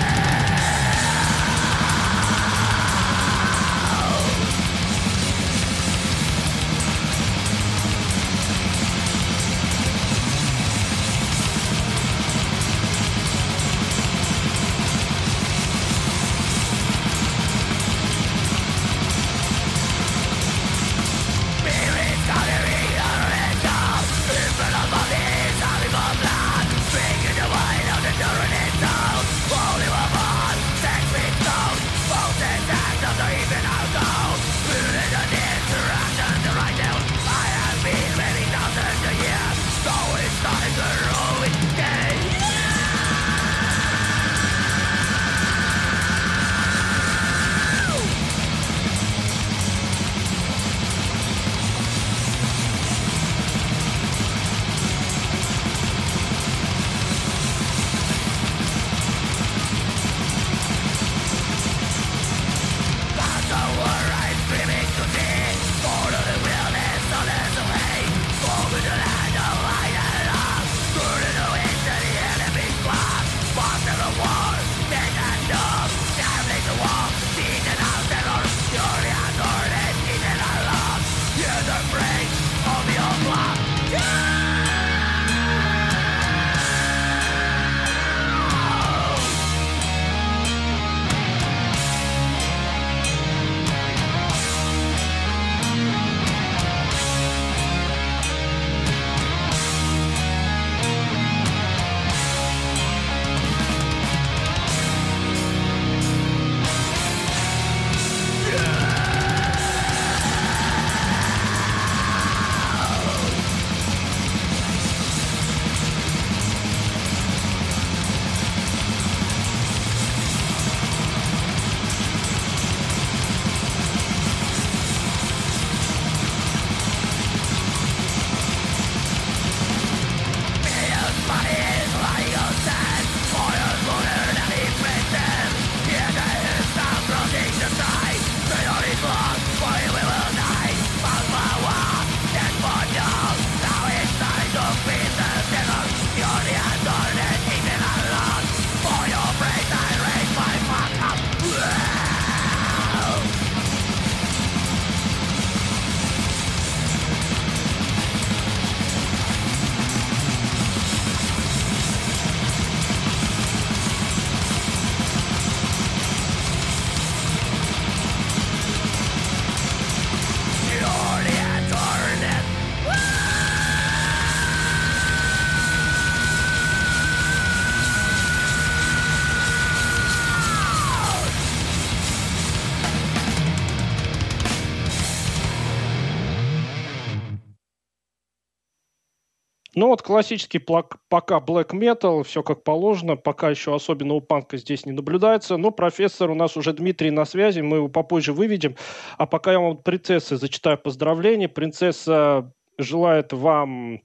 Ну 189.77 189.89
вот 189.89 190.03
классический 190.03 190.59
плак, 190.59 190.99
пока 191.09 191.39
black 191.39 191.71
metal, 191.71 192.23
все 192.23 192.43
как 192.43 192.63
положено, 192.63 193.17
пока 193.17 193.51
еще 193.51 193.75
особенного 193.75 194.21
панка 194.21 194.57
здесь 194.57 194.87
не 194.87 194.93
наблюдается. 194.93 195.57
Но 195.57 195.73
профессор 195.73 196.31
у 196.31 196.35
нас 196.35 196.57
уже 196.57 196.73
Дмитрий 196.73 197.11
на 197.11 197.25
связи, 197.25 197.61
мы 197.61 197.79
его 197.79 197.89
попозже 197.89 198.33
выведем. 198.33 198.77
А 199.19 199.27
пока 199.27 199.53
я 199.53 199.59
вам 199.59 199.77
принцессы 199.79 200.37
зачитаю 200.37 200.79
поздравления. 200.79 201.49
Принцесса 201.49 202.53
желает 202.79 203.33
вам 203.33 204.01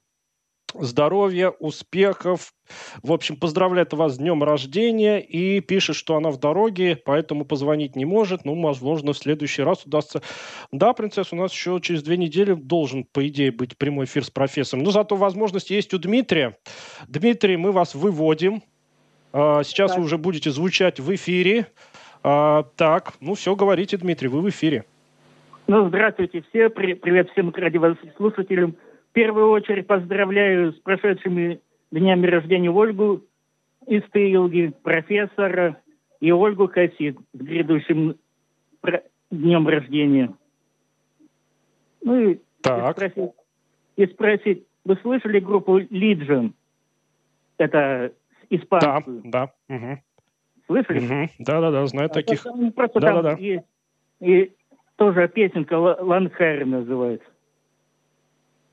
здоровья, 0.73 1.49
успехов. 1.49 2.53
В 3.01 3.11
общем, 3.11 3.35
поздравляет 3.35 3.93
вас 3.93 4.15
с 4.15 4.17
днем 4.17 4.43
рождения 4.43 5.19
и 5.19 5.59
пишет, 5.59 5.95
что 5.95 6.15
она 6.15 6.29
в 6.29 6.37
дороге, 6.37 6.95
поэтому 6.95 7.45
позвонить 7.45 7.95
не 7.95 8.05
может. 8.05 8.45
Ну, 8.45 8.61
возможно, 8.61 9.13
в 9.13 9.17
следующий 9.17 9.63
раз 9.63 9.85
удастся. 9.85 10.21
Да, 10.71 10.93
принцесса, 10.93 11.35
у 11.35 11.39
нас 11.39 11.51
еще 11.51 11.79
через 11.81 12.03
две 12.03 12.17
недели 12.17 12.53
должен, 12.53 13.03
по 13.03 13.27
идее, 13.27 13.51
быть 13.51 13.77
прямой 13.77 14.05
эфир 14.05 14.23
с 14.23 14.29
профессором. 14.29 14.83
Но 14.83 14.91
зато 14.91 15.15
возможность 15.15 15.69
есть 15.69 15.93
у 15.93 15.97
Дмитрия. 15.97 16.57
Дмитрий, 17.07 17.57
мы 17.57 17.71
вас 17.71 17.95
выводим. 17.95 18.61
А, 19.33 19.63
сейчас 19.63 19.91
так. 19.91 19.99
вы 19.99 20.05
уже 20.05 20.17
будете 20.17 20.51
звучать 20.51 20.99
в 20.99 21.13
эфире. 21.15 21.67
А, 22.23 22.63
так, 22.75 23.13
ну 23.21 23.35
все, 23.35 23.55
говорите, 23.55 23.97
Дмитрий, 23.97 24.27
вы 24.27 24.41
в 24.41 24.49
эфире. 24.49 24.85
Ну, 25.67 25.87
здравствуйте 25.87 26.43
все. 26.49 26.69
Привет 26.69 27.29
всем 27.31 27.51
радиослушателям. 27.51 28.71
В 28.71 28.88
первую 29.19 29.49
очередь 29.49 29.85
поздравляю 29.85 30.71
с 30.71 30.79
прошедшими 30.79 31.59
днями 31.91 32.25
рождения 32.25 32.71
Ольгу 32.71 33.25
из 33.85 34.01
Тылги, 34.11 34.73
профессора 34.81 35.81
и 36.21 36.31
Ольгу 36.31 36.69
Кассит 36.69 37.17
с 37.33 37.37
грядущим 37.37 38.15
днем 39.29 39.67
рождения. 39.67 40.33
Ну 42.01 42.29
и, 42.29 42.39
так. 42.61 42.91
и, 42.91 42.93
спросить, 42.93 43.31
и 43.97 44.05
спросить, 44.05 44.67
вы 44.85 44.95
слышали 45.01 45.39
группу 45.41 45.79
Legion? 45.79 46.53
Это 47.57 48.13
испанскую. 48.49 49.21
Да, 49.25 49.51
да. 49.67 49.75
Угу. 49.75 49.97
Слышали? 50.67 50.99
Угу. 50.99 51.29
Да, 51.39 51.59
да, 51.59 51.71
да, 51.71 51.85
знаю 51.87 52.09
а 52.09 52.13
таких. 52.13 52.41
Просто 52.73 53.01
да, 53.01 53.07
там 53.07 53.15
да, 53.15 53.35
да. 53.35 53.37
есть 53.37 53.65
и 54.21 54.53
тоже 54.95 55.27
песенка 55.27 55.73
Ланхайр 55.73 56.65
называется. 56.65 57.28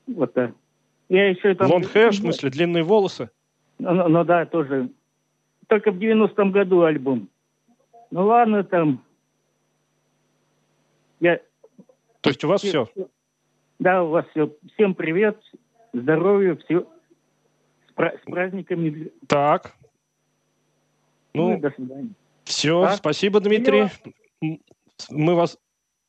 Вот 0.07 0.33
так. 0.33 0.51
Я 1.09 1.29
еще 1.29 1.55
там... 1.55 1.71
Long 1.71 1.93
hair, 1.93 2.11
в 2.11 2.15
смысле, 2.15 2.49
длинные 2.49 2.83
волосы? 2.83 3.29
Ну, 3.79 3.93
ну, 3.93 4.07
ну 4.07 4.23
да, 4.23 4.45
тоже. 4.45 4.89
Только 5.67 5.91
в 5.91 5.97
90-м 5.97 6.51
году 6.51 6.83
альбом. 6.83 7.29
Ну 8.11 8.25
ладно, 8.25 8.63
там... 8.63 9.03
Я... 11.19 11.39
То 12.21 12.29
есть 12.29 12.43
у 12.43 12.47
вас 12.47 12.61
все? 12.61 12.87
Да, 13.79 14.03
у 14.03 14.09
вас 14.09 14.25
все. 14.31 14.53
Всем 14.73 14.95
привет, 14.95 15.39
здоровья, 15.93 16.55
все. 16.65 16.87
С, 17.89 17.91
пра- 17.93 18.17
с 18.17 18.25
праздниками. 18.29 19.11
Так. 19.27 19.75
Ну, 21.33 21.51
ну 21.51 21.59
до 21.59 21.71
свидания. 21.71 22.09
Все, 22.43 22.81
а? 22.81 22.91
спасибо, 22.93 23.39
Дмитрий. 23.39 23.87
Мы 25.09 25.35
вас 25.35 25.57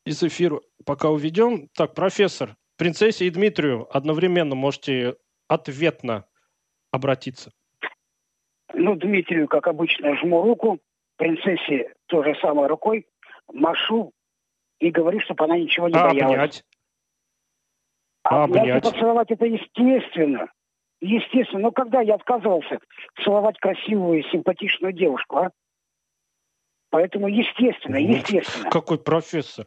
из 0.04 0.22
эфира 0.22 0.60
пока 0.84 1.10
уведем. 1.10 1.68
Так, 1.74 1.94
профессор, 1.94 2.56
принцессе 2.78 3.26
и 3.26 3.30
Дмитрию 3.30 3.86
одновременно 3.94 4.54
можете 4.54 5.16
ответно 5.48 6.24
обратиться. 6.90 7.52
Ну, 8.72 8.94
Дмитрию, 8.94 9.48
как 9.48 9.66
обычно, 9.66 10.16
жму 10.16 10.42
руку, 10.42 10.78
принцессе 11.16 11.94
тоже 12.06 12.34
самой 12.40 12.68
рукой, 12.68 13.06
машу 13.52 14.12
и 14.78 14.90
говорю, 14.90 15.20
чтобы 15.20 15.44
она 15.44 15.58
ничего 15.58 15.88
не 15.88 15.94
а 15.94 16.08
боялась. 16.08 16.32
Обнять. 16.32 16.64
А 18.22 18.44
обнять 18.44 18.86
и 18.86 18.90
поцеловать 18.90 19.30
это 19.30 19.46
естественно. 19.46 20.50
Естественно. 21.00 21.62
Но 21.62 21.70
когда 21.72 22.00
я 22.00 22.14
отказывался 22.14 22.78
целовать 23.24 23.58
красивую, 23.58 24.22
симпатичную 24.30 24.92
девушку, 24.92 25.36
а? 25.38 25.50
Поэтому 26.90 27.28
естественно, 27.28 27.96
естественно. 27.96 28.70
Какой 28.70 28.98
профессор. 28.98 29.66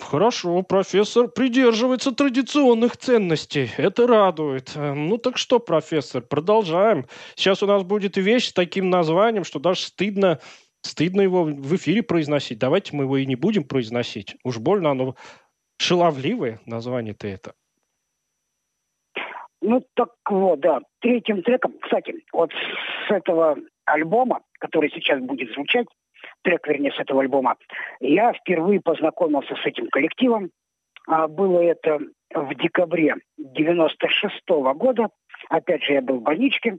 Хорошо, 0.00 0.62
профессор 0.62 1.28
придерживается 1.28 2.12
традиционных 2.12 2.96
ценностей. 2.96 3.68
Это 3.76 4.06
радует. 4.06 4.74
Эм, 4.76 5.08
ну 5.08 5.18
так 5.18 5.36
что, 5.36 5.58
профессор, 5.58 6.22
продолжаем. 6.22 7.04
Сейчас 7.34 7.62
у 7.62 7.66
нас 7.66 7.82
будет 7.82 8.16
вещь 8.16 8.48
с 8.48 8.52
таким 8.54 8.88
названием, 8.88 9.44
что 9.44 9.58
даже 9.58 9.82
стыдно, 9.82 10.40
стыдно 10.80 11.20
его 11.20 11.44
в 11.44 11.76
эфире 11.76 12.02
произносить. 12.02 12.58
Давайте 12.58 12.96
мы 12.96 13.04
его 13.04 13.18
и 13.18 13.26
не 13.26 13.36
будем 13.36 13.64
произносить. 13.64 14.36
Уж 14.42 14.56
больно 14.56 14.90
оно 14.90 15.16
шаловливое 15.76 16.60
название-то 16.64 17.28
это. 17.28 17.52
Ну 19.60 19.84
так 19.92 20.12
вот, 20.30 20.60
да. 20.60 20.80
Третьим 21.00 21.42
треком, 21.42 21.74
кстати, 21.82 22.24
вот 22.32 22.50
с 23.06 23.10
этого 23.10 23.58
альбома, 23.84 24.40
который 24.60 24.90
сейчас 24.94 25.20
будет 25.20 25.52
звучать, 25.52 25.88
трек, 26.44 26.66
вернее, 26.68 26.92
с 26.92 27.00
этого 27.00 27.22
альбома, 27.22 27.56
я 28.00 28.32
впервые 28.32 28.80
познакомился 28.80 29.56
с 29.56 29.66
этим 29.66 29.88
коллективом. 29.88 30.50
А, 31.08 31.26
было 31.26 31.60
это 31.60 31.98
в 32.32 32.54
декабре 32.54 33.16
96 33.38 34.42
-го 34.48 34.74
года. 34.74 35.08
Опять 35.48 35.82
же, 35.82 35.94
я 35.94 36.02
был 36.02 36.18
в 36.18 36.22
больничке. 36.22 36.78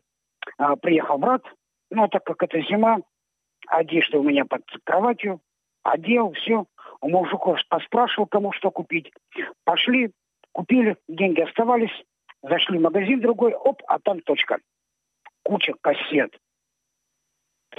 А, 0.58 0.76
приехал 0.76 1.18
брат. 1.18 1.44
Ну, 1.92 2.08
так 2.08 2.24
как 2.24 2.42
это 2.44 2.62
зима, 2.62 3.00
одежда 3.68 4.20
у 4.20 4.24
меня 4.24 4.46
под 4.46 4.64
кроватью. 4.84 5.42
Одел, 5.84 6.32
все. 6.34 6.66
У 7.02 7.10
мужиков 7.10 7.60
поспрашивал, 7.70 8.28
кому 8.28 8.52
что 8.52 8.72
купить. 8.72 9.12
Пошли, 9.66 10.12
купили, 10.52 10.98
деньги 11.08 11.42
оставались. 11.42 12.04
Зашли 12.42 12.78
в 12.78 12.82
магазин 12.82 13.22
другой, 13.22 13.54
оп, 13.54 13.82
а 13.88 14.00
там 14.00 14.20
точка. 14.22 14.58
Куча 15.44 15.74
кассет, 15.82 16.36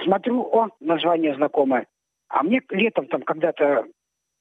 Смотрю, 0.03 0.43
о, 0.43 0.69
название 0.81 1.35
знакомое. 1.35 1.87
А 2.29 2.43
мне 2.43 2.61
летом 2.71 3.07
там 3.07 3.23
когда-то 3.23 3.87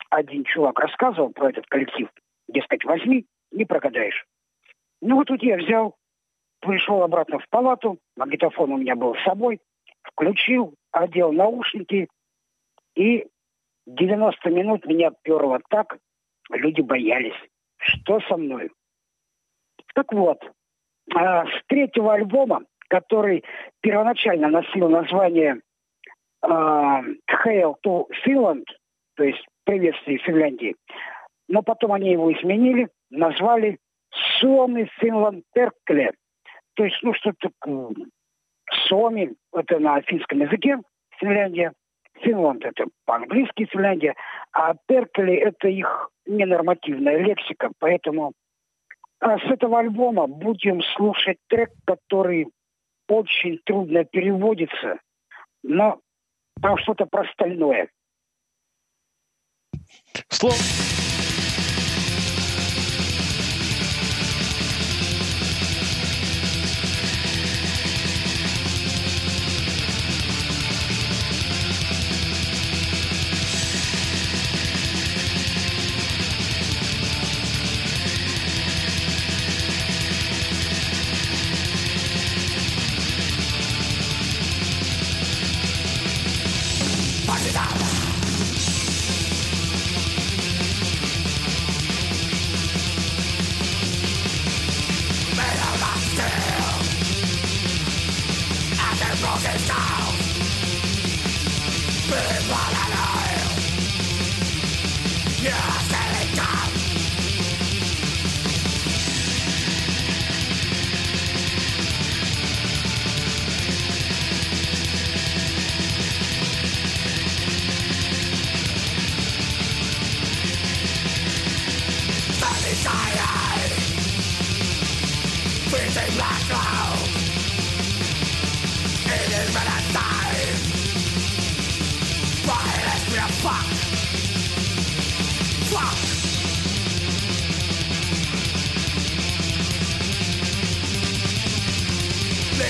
один 0.10 0.44
чувак 0.44 0.80
рассказывал 0.80 1.30
про 1.30 1.50
этот 1.50 1.68
коллектив. 1.68 2.10
Дескать, 2.48 2.84
возьми, 2.84 3.26
не 3.52 3.66
прогадаешь. 3.66 4.26
Ну 5.02 5.16
вот 5.16 5.28
тут 5.28 5.44
я 5.44 5.58
взял, 5.58 5.96
пришел 6.60 7.04
обратно 7.04 7.40
в 7.40 7.48
палату, 7.50 8.00
магнитофон 8.16 8.72
у 8.72 8.78
меня 8.78 8.96
был 8.96 9.16
с 9.16 9.24
собой, 9.24 9.60
включил, 10.04 10.74
одел 10.92 11.32
наушники, 11.32 12.08
и 12.96 13.28
90 13.86 14.50
минут 14.50 14.86
меня 14.86 15.12
перло 15.22 15.60
так, 15.70 15.98
люди 16.50 16.82
боялись. 16.82 17.36
Что 17.78 18.20
со 18.22 18.38
мной? 18.38 18.72
Так 19.94 20.12
вот, 20.12 20.42
а, 21.14 21.46
с 21.46 21.64
третьего 21.68 22.14
альбома 22.14 22.64
который 22.96 23.44
первоначально 23.82 24.48
носил 24.48 24.88
название 24.88 25.60
э, 26.42 26.48
Hail 26.48 27.76
to 27.86 28.06
Finland, 28.26 28.64
то 29.18 29.24
есть 29.26 29.46
приветствие 29.66 30.20
Финляндии, 30.20 30.76
но 31.50 31.62
потом 31.62 31.92
они 31.92 32.12
его 32.14 32.32
изменили, 32.32 32.88
назвали 33.10 33.80
Suomi 34.42 34.88
Finland 35.02 35.42
Terkle, 35.58 36.12
то 36.76 36.86
есть, 36.86 36.98
ну, 37.04 37.14
что-то 37.14 37.50
Suomi, 38.90 39.36
это 39.54 39.80
на 39.80 40.02
финском 40.02 40.40
языке, 40.40 40.78
Финляндия, 41.20 41.74
Финланд 42.22 42.64
это 42.64 42.86
по-английски 43.06 43.66
Финляндия, 43.66 44.16
а 44.54 44.74
Перкели 44.88 45.36
это 45.36 45.68
их 45.68 46.10
ненормативная 46.26 47.18
лексика, 47.18 47.72
поэтому 47.80 48.32
а 49.20 49.40
с 49.40 49.44
этого 49.44 49.80
альбома 49.80 50.28
будем 50.28 50.82
слушать 50.96 51.38
трек, 51.48 51.72
который 51.86 52.48
очень 53.08 53.60
трудно 53.66 54.04
переводится, 54.06 55.00
но 55.64 56.00
там 56.62 56.78
что-то 56.80 57.06
про 57.06 57.26
стальное. 57.32 57.90
Слово. 60.30 60.56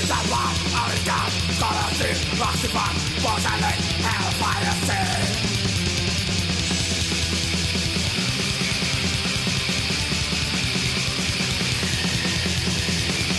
Isänmaa 0.06 0.54
on 0.86 0.98
ikään 1.02 1.32
kalasin, 1.60 2.40
laksivan, 2.40 2.96
posainen, 3.24 3.74
hellfire 4.04 4.74
sea. 4.86 5.55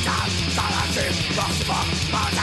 Witam, 0.00 0.30
znalazłem 0.52 1.14
was, 1.36 1.58
was, 1.68 2.10
was, 2.12 2.39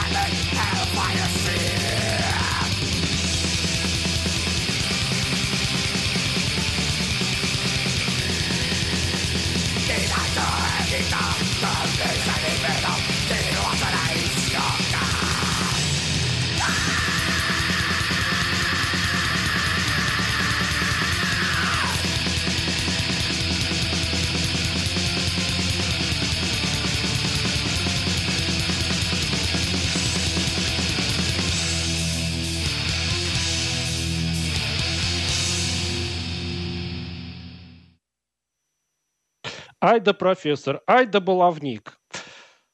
Ай 39.80 40.00
да 40.00 40.12
профессор, 40.12 40.82
ай 40.88 41.06
да 41.06 41.20
баловник. 41.20 42.00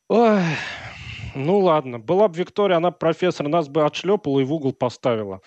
Ой, 0.09 0.41
ну 1.35 1.59
ладно, 1.59 1.99
была 1.99 2.29
бы 2.29 2.39
Виктория, 2.39 2.77
она 2.77 2.91
профессор, 2.93 3.49
нас 3.49 3.69
бы 3.69 3.85
отшлепала 3.85 4.41
и 4.41 4.45
в 4.45 4.53
угол 4.53 4.73
поставила. 4.73 5.41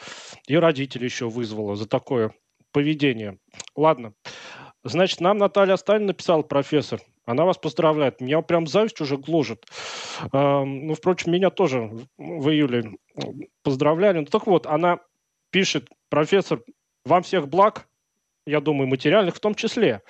И 0.48 0.56
родители 0.56 1.06
еще 1.06 1.30
вызвала 1.30 1.76
за 1.76 1.88
такое 1.88 2.32
поведение. 2.72 3.39
Ладно. 3.76 4.13
Значит, 4.84 5.20
нам 5.20 5.38
Наталья 5.38 5.76
Сталин 5.78 6.06
написала, 6.06 6.43
профессор. 6.43 7.02
Она 7.26 7.43
вас 7.43 7.58
поздравляет. 7.58 8.22
Меня 8.22 8.41
прям 8.41 8.67
зависть 8.67 9.02
уже 9.02 9.17
гложет. 9.17 9.65
Ну, 10.32 10.93
впрочем, 10.93 11.34
меня 11.34 11.50
тоже 11.50 11.91
в 12.17 12.50
июле 12.50 12.91
поздравляли. 13.63 14.20
Ну, 14.20 14.26
так 14.26 14.48
вот, 14.48 14.65
она 14.65 15.00
пишет, 15.50 15.89
профессор, 16.10 16.62
вам 17.04 17.24
всех 17.24 17.50
благ, 17.50 17.89
я 18.48 18.62
думаю, 18.62 18.88
материальных 18.88 19.36
в 19.36 19.40
том 19.40 19.54
числе, 19.54 20.02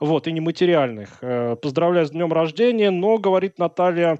вот, 0.00 0.26
и 0.26 0.32
нематериальных. 0.32 1.18
Э, 1.22 1.56
поздравляю 1.56 2.06
с 2.06 2.10
днем 2.10 2.32
рождения, 2.32 2.90
но, 2.90 3.18
говорит 3.18 3.58
Наталья, 3.58 4.18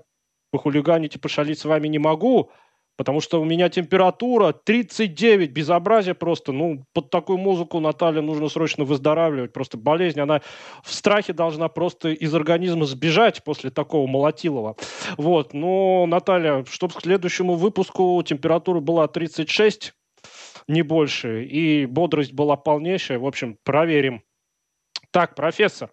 похулиганить 0.51 1.17
и 1.17 1.19
пошалить 1.19 1.59
с 1.59 1.65
вами 1.65 1.89
не 1.89 1.99
могу, 1.99 2.51
потому 2.97 3.21
что 3.21 3.41
у 3.41 3.45
меня 3.45 3.69
температура 3.69 4.53
39, 4.53 5.51
безобразие 5.51 6.15
просто. 6.15 6.53
Ну, 6.53 6.85
под 6.93 7.11
такую 7.11 7.39
музыку 7.39 7.81
Наталья 7.81 8.23
нужно 8.23 8.49
срочно 8.49 8.85
выздоравливать. 8.85 9.53
Просто 9.53 9.77
болезнь, 9.77 10.21
она 10.21 10.41
в 10.85 10.95
страхе 10.95 11.33
должна 11.33 11.69
просто 11.69 12.11
из 12.11 12.33
организма 12.35 12.85
сбежать 12.87 13.43
после 13.43 13.71
такого 13.71 14.07
молотилова. 14.07 14.77
Вот, 15.19 15.53
но, 15.53 16.07
Наталья, 16.07 16.65
чтобы 16.71 16.95
к 16.95 17.03
следующему 17.03 17.57
выпуску 17.57 18.23
температура 18.25 18.79
была 18.79 19.09
36, 19.09 19.93
не 20.69 20.83
больше. 20.83 21.45
И 21.45 21.87
бодрость 21.87 22.33
была 22.33 22.57
полнейшая. 22.57 23.19
В 23.19 23.27
общем, 23.27 23.59
проверим. 23.65 24.23
Так, 25.11 25.35
профессор. 25.35 25.91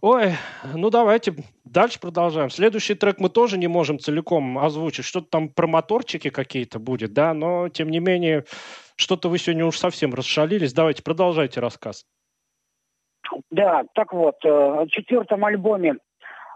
Ой, 0.00 0.32
ну 0.74 0.90
давайте 0.90 1.34
дальше 1.64 2.00
продолжаем. 2.00 2.50
Следующий 2.50 2.94
трек 2.94 3.18
мы 3.18 3.30
тоже 3.30 3.58
не 3.58 3.68
можем 3.68 3.98
целиком 3.98 4.58
озвучить. 4.58 5.04
Что-то 5.04 5.28
там 5.30 5.48
про 5.48 5.66
моторчики 5.66 6.30
какие-то 6.30 6.78
будет, 6.78 7.12
да, 7.12 7.32
но 7.34 7.68
тем 7.68 7.88
не 7.88 7.98
менее, 7.98 8.44
что-то 8.96 9.28
вы 9.28 9.38
сегодня 9.38 9.64
уж 9.64 9.78
совсем 9.78 10.14
расшалились. 10.14 10.72
Давайте, 10.72 11.02
продолжайте 11.02 11.60
рассказ. 11.60 12.04
Да, 13.50 13.84
так 13.94 14.12
вот, 14.12 14.36
э, 14.44 14.48
в 14.48 14.88
четвертом 14.88 15.44
альбоме 15.44 15.96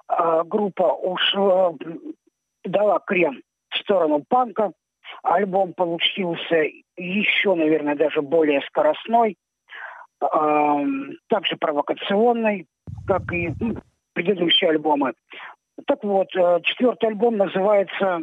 э, 0.08 0.42
группа 0.44 0.92
уж 0.92 1.34
э, 1.34 1.70
дала 2.64 2.98
крем 3.00 3.42
в 3.70 3.78
сторону 3.78 4.24
панка. 4.28 4.72
Альбом 5.22 5.72
получился 5.74 6.64
еще, 6.96 7.54
наверное, 7.54 7.96
даже 7.96 8.22
более 8.22 8.60
скоростной, 8.62 9.36
также 10.20 11.56
провокационный, 11.58 12.66
как 13.06 13.32
и 13.32 13.52
ну, 13.60 13.76
предыдущие 14.14 14.70
альбомы. 14.70 15.12
Так 15.86 16.04
вот, 16.04 16.28
э, 16.36 16.60
четвертый 16.62 17.10
альбом 17.10 17.36
называется 17.36 18.20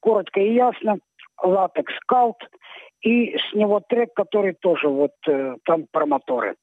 коротко 0.00 0.40
и 0.40 0.54
ясно 0.54 0.98
«Латекс 1.42 1.94
Каут», 2.06 2.36
и 3.00 3.36
с 3.36 3.54
него 3.54 3.80
трек, 3.88 4.10
который 4.14 4.54
тоже 4.54 4.88
вот 4.88 5.12
э, 5.26 5.56
там 5.64 5.86
про 5.90 6.06
моторы. 6.06 6.56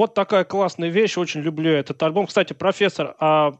Вот 0.00 0.14
такая 0.14 0.44
классная 0.44 0.88
вещь, 0.88 1.18
очень 1.18 1.42
люблю 1.42 1.70
этот 1.70 2.02
альбом. 2.02 2.26
Кстати, 2.26 2.54
профессор, 2.54 3.14
а 3.20 3.52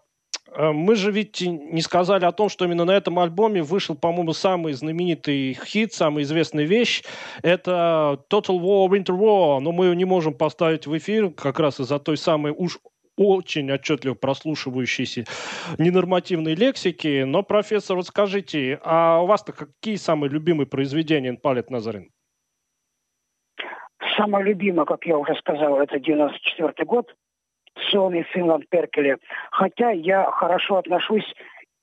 Э, 0.53 0.72
мы 0.72 0.96
же 0.96 1.11
ведь 1.11 1.40
не 1.40 1.81
сказали 1.81 2.24
о 2.24 2.33
том, 2.33 2.48
что 2.48 2.64
именно 2.64 2.85
на 2.85 2.92
этом 2.92 3.18
альбоме 3.18 3.62
вышел, 3.62 3.94
по-моему, 3.94 4.33
самый 4.33 4.72
знаменитый 4.72 5.59
хит, 5.64 5.92
самая 5.92 6.24
известная 6.24 6.64
вещь. 6.64 7.03
Это 7.42 8.22
Total 8.31 8.59
War 8.59 8.88
Winter 8.88 9.16
War, 9.16 9.61
но 9.61 9.72
мы 9.72 9.87
ее 9.87 9.96
не 9.96 10.05
можем 10.05 10.35
поставить 10.35 10.87
в 10.87 10.96
эфир 10.96 11.31
как 11.31 11.61
раз 11.61 11.81
из-за 11.81 11.98
той 11.98 12.16
самой 12.16 12.53
уж 12.57 12.79
очень 13.16 13.70
отчетливо 13.70 14.14
прослушивающейся 14.14 15.24
ненормативной 15.79 16.55
лексики. 16.55 17.24
Но, 17.24 17.42
профессор, 17.42 17.96
вот 17.96 18.07
скажите, 18.07 18.81
а 18.83 19.20
у 19.20 19.26
вас-то 19.26 19.53
какие 19.53 19.96
самые 19.96 20.31
любимые 20.31 20.66
произведения 20.66 21.35
Палет 21.35 21.70
Назарин? 21.70 22.11
Самое 24.16 24.44
любимое, 24.44 24.86
как 24.86 25.04
я 25.04 25.18
уже 25.18 25.34
сказал, 25.36 25.78
это 25.78 25.98
94 25.98 26.86
год. 26.86 27.14
Suomи, 27.90 28.22
Финланд, 28.32 28.68
Перкеле. 28.68 29.18
Хотя 29.50 29.90
я 29.90 30.30
хорошо 30.30 30.78
отношусь 30.78 31.34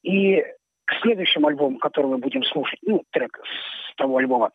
и 0.03 0.43
к 0.85 0.93
следующему 1.01 1.47
альбому, 1.47 1.79
который 1.79 2.07
мы 2.07 2.17
будем 2.17 2.43
слушать, 2.43 2.79
ну, 2.81 3.03
трек 3.11 3.39
с 3.43 3.95
того 3.95 4.17
альбома. 4.17 4.51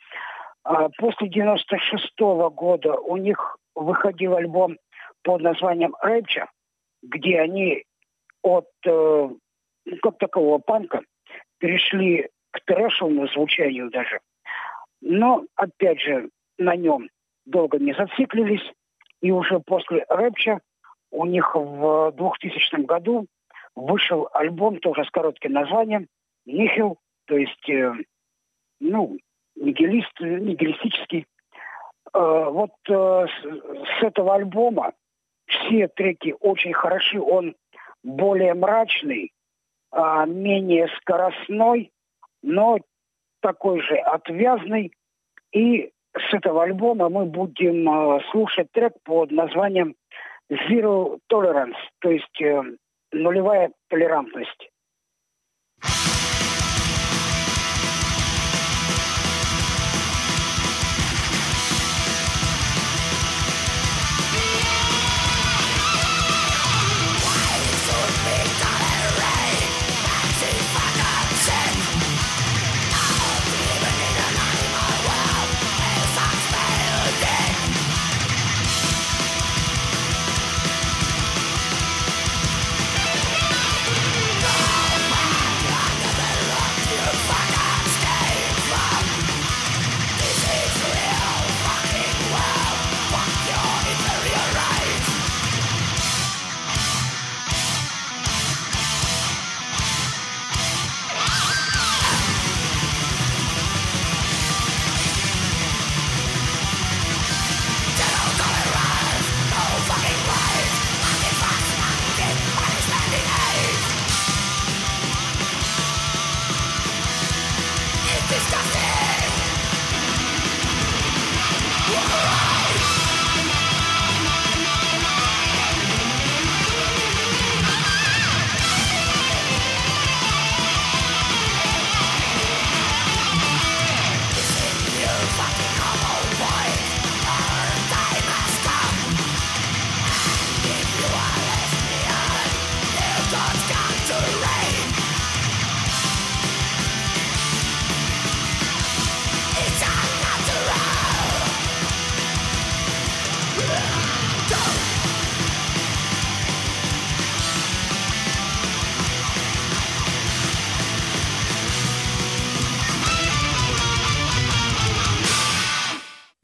А 0.64 0.88
после 0.98 1.28
96 1.28 2.12
-го 2.20 2.50
года 2.50 2.94
у 2.94 3.16
них 3.16 3.56
выходил 3.74 4.36
альбом 4.36 4.76
под 5.22 5.42
названием 5.42 5.94
«Рэпча», 6.00 6.48
где 7.02 7.40
они 7.40 7.84
от 8.42 8.66
э, 8.86 8.90
ну, 9.84 9.96
как 10.02 10.18
такового 10.18 10.58
панка 10.58 11.02
перешли 11.58 12.28
к 12.50 12.60
трэшевому 12.64 13.28
звучанию 13.28 13.90
даже. 13.90 14.20
Но, 15.00 15.44
опять 15.56 16.00
же, 16.00 16.28
на 16.58 16.76
нем 16.76 17.08
долго 17.44 17.78
не 17.78 17.92
зациклились, 17.92 18.72
и 19.20 19.30
уже 19.30 19.60
после 19.60 20.04
«Рэпча» 20.08 20.60
у 21.10 21.26
них 21.26 21.54
в 21.54 22.12
2000 22.16 22.84
году 22.84 23.26
вышел 23.74 24.28
альбом 24.32 24.78
тоже 24.78 25.04
с 25.04 25.10
коротким 25.10 25.52
названием 25.52 26.08
«Нихил», 26.46 26.98
то 27.26 27.36
есть, 27.36 27.68
э, 27.68 27.92
ну, 28.80 29.16
нигилист, 29.56 30.20
нигилистический. 30.20 31.26
Э, 32.12 32.48
вот 32.50 32.72
э, 32.88 32.92
с, 32.92 34.00
с 34.00 34.02
этого 34.02 34.34
альбома 34.34 34.92
все 35.46 35.88
треки 35.88 36.34
очень 36.40 36.72
хороши. 36.72 37.20
Он 37.20 37.54
более 38.02 38.54
мрачный, 38.54 39.32
э, 39.92 40.24
менее 40.26 40.88
скоростной, 40.98 41.92
но 42.42 42.78
такой 43.40 43.80
же 43.80 43.96
отвязный. 43.96 44.92
И 45.52 45.92
с 46.16 46.34
этого 46.34 46.64
альбома 46.64 47.08
мы 47.08 47.24
будем 47.26 47.88
э, 47.88 48.20
слушать 48.30 48.68
трек 48.72 48.92
под 49.04 49.30
названием 49.30 49.94
zero 50.50 51.18
tolerance, 51.30 51.76
то 52.00 52.10
есть 52.10 52.40
э, 52.40 52.62
нулевая 53.12 53.72
толерантность. 53.88 54.68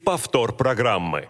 Повтор 0.09 0.57
программы. 0.57 1.29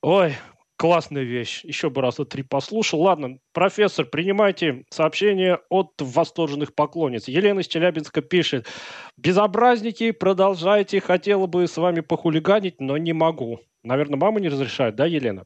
Ой, 0.00 0.36
классная 0.76 1.24
вещь. 1.24 1.64
Еще 1.64 1.90
бы 1.90 2.02
раза 2.02 2.24
три 2.24 2.44
послушал. 2.44 3.00
Ладно, 3.00 3.38
профессор, 3.52 4.06
принимайте 4.06 4.84
сообщение 4.90 5.58
от 5.70 5.90
восторженных 5.98 6.76
поклонниц. 6.76 7.26
Елена 7.26 7.58
из 7.58 7.66
Челябинска 7.66 8.20
пишет. 8.20 8.68
Безобразники, 9.16 10.12
продолжайте. 10.12 11.00
Хотела 11.00 11.48
бы 11.48 11.66
с 11.66 11.76
вами 11.76 11.98
похулиганить, 11.98 12.80
но 12.80 12.96
не 12.96 13.12
могу. 13.12 13.58
Наверное, 13.82 14.20
мама 14.20 14.38
не 14.38 14.50
разрешает, 14.50 14.94
да, 14.94 15.06
Елена? 15.06 15.42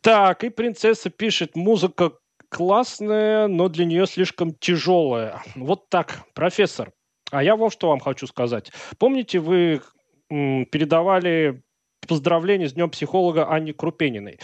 Так, 0.00 0.42
и 0.42 0.48
принцесса 0.48 1.10
пишет. 1.10 1.54
Музыка 1.54 2.10
классная, 2.48 3.46
но 3.46 3.68
для 3.68 3.84
нее 3.84 4.08
слишком 4.08 4.52
тяжелая. 4.52 5.40
Вот 5.54 5.88
так, 5.90 6.24
профессор. 6.34 6.90
А 7.30 7.40
я 7.40 7.54
вот 7.54 7.72
что 7.72 7.88
вам 7.88 8.00
хочу 8.00 8.26
сказать. 8.26 8.72
Помните, 8.98 9.38
вы 9.38 9.80
передавали 10.70 11.62
поздравления 12.06 12.68
с 12.68 12.72
Днем 12.72 12.90
психолога 12.90 13.48
Анне 13.48 13.72
Крупениной. 13.72 14.38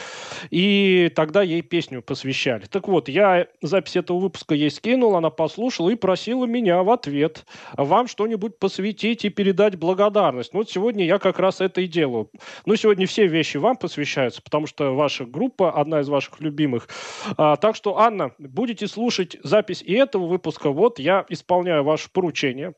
И 0.50 1.10
тогда 1.14 1.42
ей 1.42 1.62
песню 1.62 2.02
посвящали. 2.02 2.66
Так 2.66 2.88
вот, 2.88 3.08
я 3.08 3.46
запись 3.62 3.96
этого 3.96 4.18
выпуска 4.18 4.54
ей 4.54 4.70
скинул, 4.70 5.16
она 5.16 5.30
послушала 5.30 5.90
и 5.90 5.96
просила 5.96 6.46
меня 6.46 6.82
в 6.82 6.90
ответ 6.90 7.44
вам 7.76 8.06
что-нибудь 8.06 8.58
посвятить 8.58 9.24
и 9.24 9.28
передать 9.28 9.76
благодарность. 9.76 10.52
Ну, 10.52 10.60
вот 10.60 10.70
сегодня 10.70 11.04
я 11.04 11.18
как 11.18 11.38
раз 11.38 11.60
это 11.60 11.80
и 11.80 11.86
делаю. 11.86 12.30
Ну, 12.64 12.76
сегодня 12.76 13.06
все 13.06 13.26
вещи 13.26 13.56
вам 13.56 13.76
посвящаются, 13.76 14.42
потому 14.42 14.66
что 14.66 14.94
ваша 14.94 15.24
группа 15.24 15.72
одна 15.72 16.00
из 16.00 16.08
ваших 16.08 16.40
любимых. 16.40 16.88
А, 17.36 17.56
так 17.56 17.74
что, 17.74 17.98
Анна, 17.98 18.32
будете 18.38 18.86
слушать 18.86 19.36
запись 19.42 19.82
и 19.82 19.94
этого 19.94 20.26
выпуска. 20.26 20.70
Вот 20.70 20.98
я 20.98 21.26
исполняю 21.28 21.82
ваше 21.82 22.10
поручение 22.12 22.74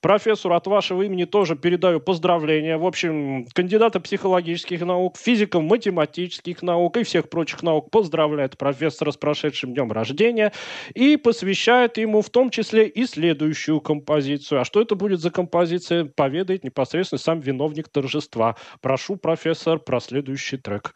Профессору 0.00 0.54
от 0.54 0.66
вашего 0.66 1.02
имени 1.02 1.24
тоже 1.24 1.54
передаю 1.54 2.00
поздравления. 2.00 2.78
В 2.78 2.86
общем, 2.86 3.46
кандидата 3.54 4.00
психологических 4.00 4.80
наук, 4.80 5.18
физиков 5.18 5.62
математических 5.62 6.62
наук 6.62 6.96
и 6.96 7.02
всех 7.02 7.28
прочих 7.28 7.62
наук 7.62 7.90
поздравляет 7.90 8.56
профессора 8.56 9.10
с 9.10 9.16
прошедшим 9.18 9.74
днем 9.74 9.92
рождения 9.92 10.52
и 10.94 11.16
посвящает 11.16 11.98
ему 11.98 12.22
в 12.22 12.30
том 12.30 12.48
числе 12.48 12.86
и 12.86 13.04
следующую 13.04 13.80
композицию. 13.80 14.62
А 14.62 14.64
что 14.64 14.80
это 14.80 14.94
будет 14.94 15.20
за 15.20 15.30
композиция, 15.30 16.06
поведает 16.06 16.64
непосредственно 16.64 17.18
сам 17.18 17.40
виновник 17.40 17.88
торжества. 17.88 18.56
Прошу, 18.80 19.16
профессор, 19.16 19.78
про 19.78 20.00
следующий 20.00 20.56
трек. 20.56 20.94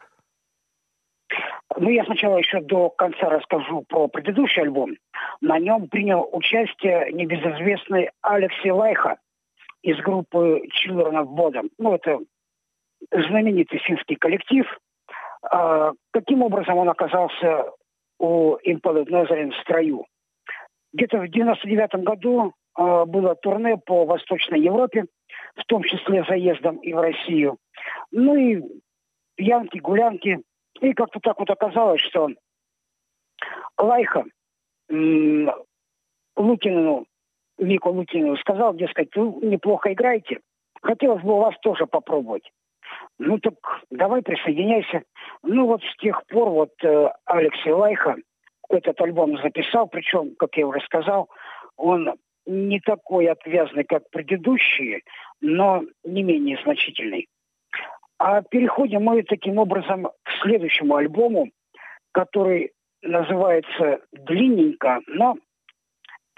Ну, 1.79 1.89
я 1.89 2.03
сначала 2.05 2.37
еще 2.37 2.61
до 2.61 2.89
конца 2.89 3.29
расскажу 3.29 3.83
про 3.87 4.07
предыдущий 4.07 4.63
альбом. 4.63 4.95
На 5.41 5.59
нем 5.59 5.87
принял 5.87 6.27
участие 6.31 7.11
небезызвестный 7.11 8.09
Алексей 8.21 8.71
Лайха 8.71 9.17
из 9.81 9.97
группы 9.97 10.63
Children 10.83 11.23
of 11.23 11.27
Bodom. 11.27 11.69
Ну, 11.77 11.93
это 11.93 12.19
знаменитый 13.11 13.79
финский 13.79 14.15
коллектив. 14.15 14.65
А, 15.43 15.91
каким 16.11 16.41
образом 16.41 16.77
он 16.77 16.89
оказался 16.89 17.71
у 18.19 18.55
Impaled 18.65 19.07
Nazarene 19.07 19.51
в 19.51 19.61
строю? 19.61 20.05
Где-то 20.93 21.19
в 21.19 21.27
99 21.27 22.03
году 22.03 22.53
а, 22.73 23.05
было 23.05 23.35
турне 23.35 23.77
по 23.77 24.05
Восточной 24.05 24.61
Европе, 24.61 25.05
в 25.55 25.63
том 25.65 25.83
числе 25.83 26.23
заездом 26.27 26.77
и 26.77 26.93
в 26.93 26.99
Россию. 26.99 27.57
Ну 28.11 28.35
и 28.35 28.63
пьянки, 29.35 29.77
гулянки. 29.77 30.39
И 30.81 30.93
как-то 30.93 31.19
так 31.19 31.39
вот 31.39 31.49
оказалось, 31.49 32.01
что 32.01 32.29
Лайха 33.77 34.25
Лукину, 34.89 35.55
Вику 37.57 37.89
Лукину 37.89 38.37
сказал, 38.37 38.73
дескать, 38.75 39.15
вы 39.15 39.45
неплохо 39.45 39.91
играете, 39.91 40.39
хотелось 40.81 41.23
бы 41.23 41.33
у 41.33 41.39
вас 41.39 41.55
тоже 41.61 41.85
попробовать. 41.85 42.49
Ну 43.19 43.39
так 43.39 43.55
давай 43.89 44.21
присоединяйся. 44.21 45.03
Ну 45.43 45.65
вот 45.65 45.81
с 45.83 45.97
тех 45.97 46.25
пор 46.27 46.49
вот 46.49 46.71
э, 46.83 47.09
Алексей 47.25 47.71
Лайха 47.71 48.15
этот 48.69 48.99
альбом 49.01 49.37
записал, 49.41 49.87
причем, 49.87 50.35
как 50.37 50.55
я 50.55 50.67
уже 50.67 50.79
сказал, 50.81 51.29
он 51.75 52.13
не 52.45 52.79
такой 52.79 53.27
отвязный, 53.27 53.83
как 53.83 54.09
предыдущие, 54.09 55.01
но 55.41 55.83
не 56.03 56.23
менее 56.23 56.59
значительный. 56.63 57.27
А 58.19 58.41
переходим 58.41 59.03
мы 59.03 59.23
таким 59.23 59.57
образом 59.57 60.07
к 60.23 60.31
следующему 60.41 60.95
альбому, 60.95 61.49
который 62.13 62.71
называется 63.01 64.01
длинненько, 64.11 65.01
но 65.07 65.37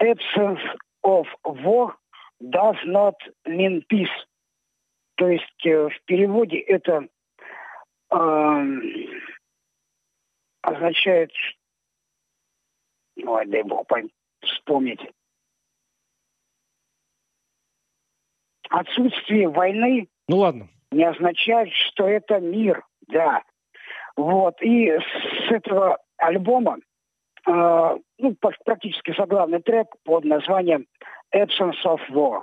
Absence 0.02 0.60
of 1.04 1.26
War 1.44 1.94
does 2.40 2.76
not 2.84 3.14
mean 3.46 3.82
peace. 3.90 4.08
То 5.16 5.28
есть 5.28 5.66
э, 5.66 5.88
в 5.88 6.04
переводе 6.06 6.58
это 6.58 7.06
э, 8.10 8.64
означает, 10.62 11.30
ой, 13.22 13.46
дай 13.46 13.62
бог 13.62 13.86
вспомнить, 14.42 15.00
отсутствие 18.70 19.48
войны 19.48 20.08
ну, 20.28 20.38
ладно. 20.38 20.68
не 20.90 21.04
означает, 21.04 21.70
что 21.72 22.08
это 22.08 22.40
мир, 22.40 22.82
да. 23.08 23.42
Вот, 24.16 24.60
и 24.62 24.90
с 24.90 25.50
этого 25.50 25.98
альбома, 26.20 26.78
э, 27.46 27.98
ну, 28.18 28.36
практически 28.64 29.14
заглавный 29.16 29.60
трек 29.60 29.88
под 30.04 30.24
названием 30.24 30.86
«Absence 31.34 31.82
of 31.84 32.00
War». 32.10 32.42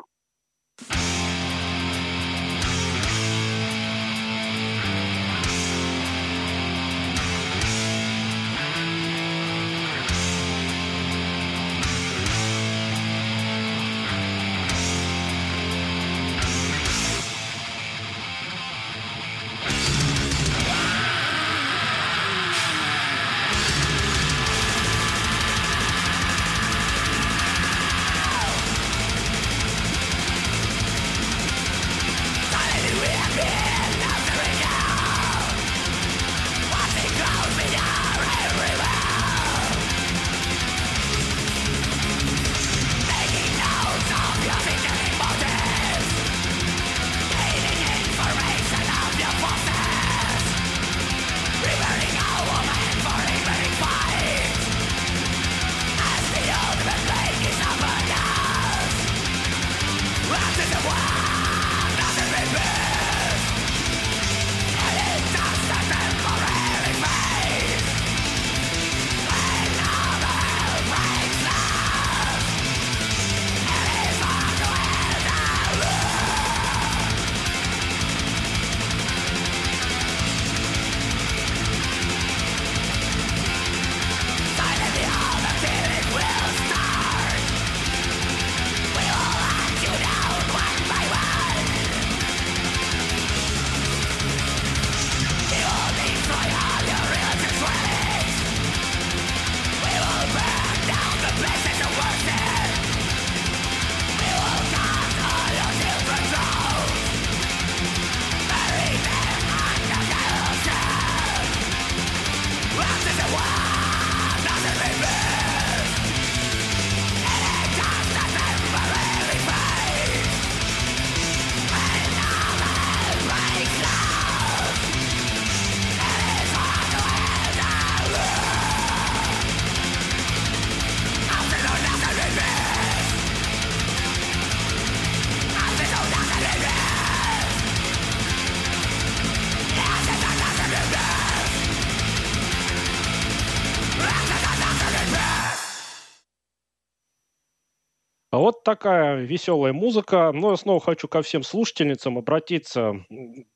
Вот 148.38 148.64
такая 148.64 149.18
веселая 149.18 149.74
музыка. 149.74 150.32
Но 150.34 150.52
я 150.52 150.58
снова 150.58 150.80
хочу 150.80 151.08
ко 151.08 151.22
всем 151.22 151.44
слушательницам 151.44 152.18
обратиться. 152.18 153.06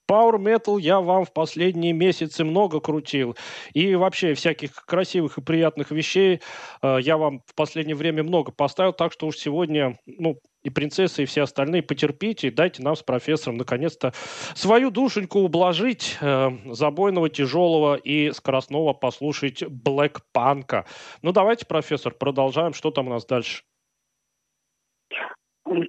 Power 0.09 0.37
Metal 0.37 0.79
я 0.79 0.99
вам 0.99 1.25
в 1.25 1.33
последние 1.33 1.93
месяцы 1.93 2.43
много 2.43 2.79
крутил. 2.79 3.37
И 3.73 3.95
вообще 3.95 4.33
всяких 4.33 4.73
красивых 4.73 5.37
и 5.37 5.41
приятных 5.41 5.91
вещей 5.91 6.41
э, 6.81 6.97
я 7.01 7.17
вам 7.17 7.41
в 7.45 7.55
последнее 7.55 7.95
время 7.95 8.23
много 8.23 8.51
поставил. 8.51 8.91
Так 8.91 9.13
что 9.13 9.27
уж 9.27 9.37
сегодня, 9.37 9.99
ну, 10.05 10.37
и 10.63 10.69
принцессы, 10.69 11.23
и 11.23 11.25
все 11.25 11.43
остальные, 11.43 11.83
потерпите 11.83 12.47
и 12.47 12.51
дайте 12.51 12.83
нам 12.83 12.95
с 12.95 13.03
профессором 13.03 13.57
наконец-то 13.57 14.13
свою 14.53 14.91
душеньку 14.91 15.39
ублажить, 15.39 16.17
э, 16.21 16.49
забойного, 16.65 17.29
тяжелого 17.29 17.95
и 17.95 18.31
скоростного 18.31 18.93
послушать 18.93 19.63
Блэк 19.63 20.21
Панка. 20.33 20.85
Ну, 21.21 21.31
давайте, 21.31 21.65
профессор, 21.65 22.13
продолжаем. 22.13 22.73
Что 22.73 22.91
там 22.91 23.07
у 23.07 23.11
нас 23.11 23.25
дальше? 23.25 23.63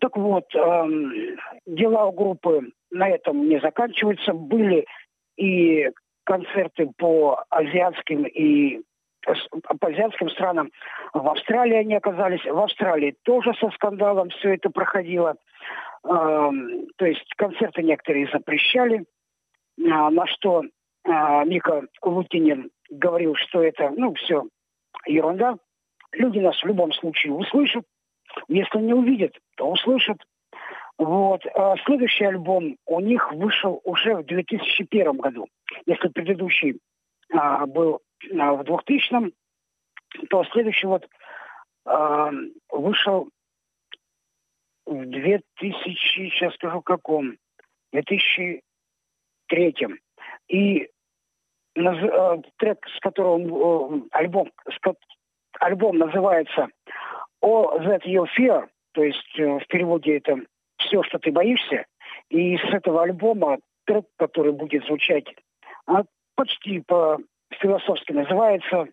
Так 0.01 0.17
вот, 0.17 0.55
эм, 0.55 1.13
дела 1.67 2.07
у 2.07 2.13
группы 2.13 2.71
на 2.91 3.09
этом 3.09 3.49
не 3.49 3.61
заканчиваются. 3.61 4.33
Были 4.33 4.87
и 5.37 5.91
концерты 6.25 6.91
по 6.97 7.45
азиатским 7.51 8.25
и 8.25 8.81
по 9.81 9.89
азиатским 9.89 10.29
странам. 10.31 10.71
В 11.15 11.29
Австралии 11.29 11.77
они 11.77 11.95
оказались. 11.95 12.45
В 12.45 12.59
Австралии 12.59 13.17
тоже 13.23 13.55
со 13.55 13.71
скандалом 13.71 14.31
все 14.31 14.55
это 14.55 14.71
проходило. 14.71 15.37
Эм, 16.05 16.87
то 16.97 17.07
есть 17.07 17.33
концерты 17.37 17.83
некоторые 17.83 18.29
запрещали, 18.33 19.05
а, 19.89 20.11
на 20.11 20.27
что 20.27 20.65
а, 21.05 21.45
Мика 21.45 21.87
Лукинин 22.03 22.71
говорил, 22.91 23.35
что 23.37 23.63
это, 23.63 23.91
ну, 23.91 24.15
все 24.15 24.45
ерунда. 25.07 25.57
Люди 26.13 26.41
нас 26.41 26.61
в 26.61 26.67
любом 26.67 26.93
случае 26.93 27.33
услышат, 27.33 27.85
если 28.49 28.79
не 28.79 28.95
увидят, 28.95 29.37
то 29.57 29.71
услышат. 29.71 30.19
Вот. 30.99 31.45
А 31.55 31.77
следующий 31.85 32.25
альбом 32.25 32.77
у 32.87 33.01
них 33.01 33.33
вышел 33.33 33.81
уже 33.85 34.17
в 34.17 34.25
2001 34.27 35.17
году. 35.17 35.49
Если 35.87 36.09
предыдущий 36.09 36.79
а, 37.33 37.67
был 37.67 38.01
а, 38.39 38.53
в 38.53 38.61
2000-м, 38.63 39.33
то 40.29 40.45
следующий 40.53 40.87
вот 40.87 41.09
а, 41.85 42.31
вышел 42.71 43.29
в 44.87 45.05
2000, 45.07 46.31
сейчас 46.31 46.55
скажу 46.55 46.83
каком, 46.83 47.37
2003. 47.93 48.63
И 50.49 50.89
э, 51.77 52.37
трек, 52.57 52.87
с 52.89 53.01
которого 53.01 53.39
э, 53.39 54.01
альбом, 54.11 54.51
альбом 55.61 55.99
называется 55.99 56.69
All 57.43 57.79
That 57.81 58.03
You 58.05 58.27
Fear, 58.39 58.69
то 58.93 59.03
есть 59.03 59.39
э, 59.39 59.59
в 59.59 59.67
переводе 59.67 60.17
это 60.17 60.37
«Все, 60.79 61.03
что 61.03 61.19
ты 61.19 61.33
боишься», 61.33 61.87
и 62.29 62.57
с 62.57 62.65
этого 62.73 63.03
альбома 63.03 63.59
трек, 63.85 64.07
который 64.17 64.53
будет 64.53 64.85
звучать 64.87 65.27
а, 65.87 66.05
почти 66.35 66.81
по-философски 66.81 68.13
называется 68.13 68.87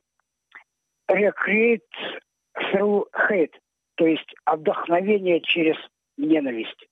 «Recreate 1.10 1.82
through 2.58 3.06
hate», 3.14 3.54
то 3.96 4.06
есть 4.06 4.34
отдохновение 4.46 5.42
через 5.42 5.76
ненависть. 6.18 6.89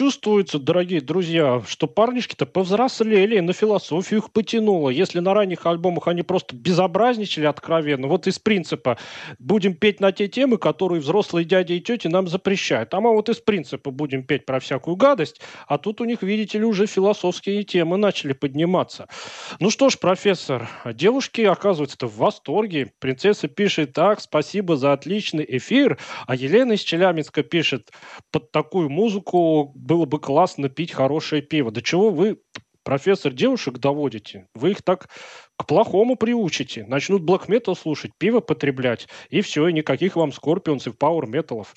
Чувствуется, 0.00 0.58
дорогие 0.58 1.02
друзья, 1.02 1.62
что 1.68 1.86
парнишки-то 1.86 2.46
повзрослели, 2.46 3.38
на 3.40 3.52
философию 3.52 4.20
их 4.20 4.32
потянуло. 4.32 4.88
Если 4.88 5.20
на 5.20 5.34
ранних 5.34 5.66
альбомах 5.66 6.08
они 6.08 6.22
просто 6.22 6.56
безобразничали 6.56 7.44
откровенно, 7.44 8.08
вот 8.08 8.26
из 8.26 8.38
принципа 8.38 8.96
будем 9.38 9.74
петь 9.74 10.00
на 10.00 10.10
те 10.10 10.26
темы, 10.26 10.56
которые 10.56 11.02
взрослые 11.02 11.44
дяди 11.44 11.74
и 11.74 11.80
тети 11.82 12.08
нам 12.08 12.28
запрещают. 12.28 12.94
А 12.94 13.00
мы 13.02 13.12
вот 13.12 13.28
из 13.28 13.40
принципа 13.40 13.90
будем 13.90 14.22
петь 14.22 14.46
про 14.46 14.58
всякую 14.58 14.96
гадость, 14.96 15.42
а 15.68 15.76
тут 15.76 16.00
у 16.00 16.06
них, 16.06 16.22
видите 16.22 16.56
ли, 16.56 16.64
уже 16.64 16.86
философские 16.86 17.62
темы 17.64 17.98
начали 17.98 18.32
подниматься. 18.32 19.06
Ну 19.58 19.68
что 19.68 19.90
ж, 19.90 19.98
профессор, 19.98 20.66
девушки, 20.94 21.42
оказывается-то 21.42 22.06
в 22.06 22.16
восторге. 22.16 22.90
Принцесса 23.00 23.48
пишет 23.48 23.92
так, 23.92 24.22
спасибо 24.22 24.78
за 24.78 24.94
отличный 24.94 25.44
эфир, 25.46 25.98
а 26.26 26.34
Елена 26.34 26.72
из 26.72 26.80
Челябинска 26.80 27.42
пишет, 27.42 27.90
под 28.30 28.50
такую 28.50 28.88
музыку 28.88 29.74
было 29.90 30.04
бы 30.04 30.20
классно 30.20 30.68
пить 30.68 30.92
хорошее 30.92 31.42
пиво. 31.42 31.72
До 31.72 31.82
чего 31.82 32.10
вы, 32.10 32.40
профессор, 32.84 33.32
девушек 33.32 33.78
доводите? 33.78 34.46
Вы 34.54 34.70
их 34.70 34.82
так 34.82 35.08
к 35.56 35.66
плохому 35.66 36.14
приучите. 36.14 36.84
Начнут 36.86 37.22
блэк 37.22 37.48
метал 37.48 37.74
слушать, 37.74 38.12
пиво 38.16 38.38
потреблять, 38.38 39.08
и 39.30 39.40
все, 39.40 39.66
и 39.66 39.72
никаких 39.72 40.14
вам 40.14 40.30
скорпионс 40.30 40.86
и 40.86 40.90
пауэр 40.92 41.26
металов. 41.26 41.74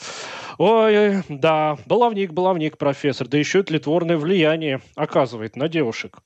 Ой, 0.59 1.23
да, 1.27 1.79
баловник, 1.87 2.33
баловник, 2.33 2.77
профессор, 2.77 3.27
да 3.27 3.39
еще 3.39 3.61
и 3.61 3.63
тлетворное 3.63 4.17
влияние 4.17 4.81
оказывает 4.95 5.55
на 5.55 5.67
девушек. 5.67 6.19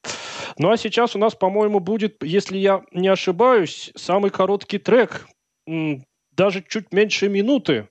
Ну 0.58 0.70
а 0.70 0.76
сейчас 0.76 1.16
у 1.16 1.20
нас, 1.20 1.36
по-моему, 1.36 1.80
будет, 1.80 2.22
если 2.22 2.58
я 2.58 2.84
не 2.92 3.08
ошибаюсь, 3.08 3.94
самый 3.96 4.30
короткий 4.30 4.78
трек 4.78 5.26
даже 5.66 6.66
чуть 6.68 6.92
меньше 6.92 7.30
минуты. 7.30 7.88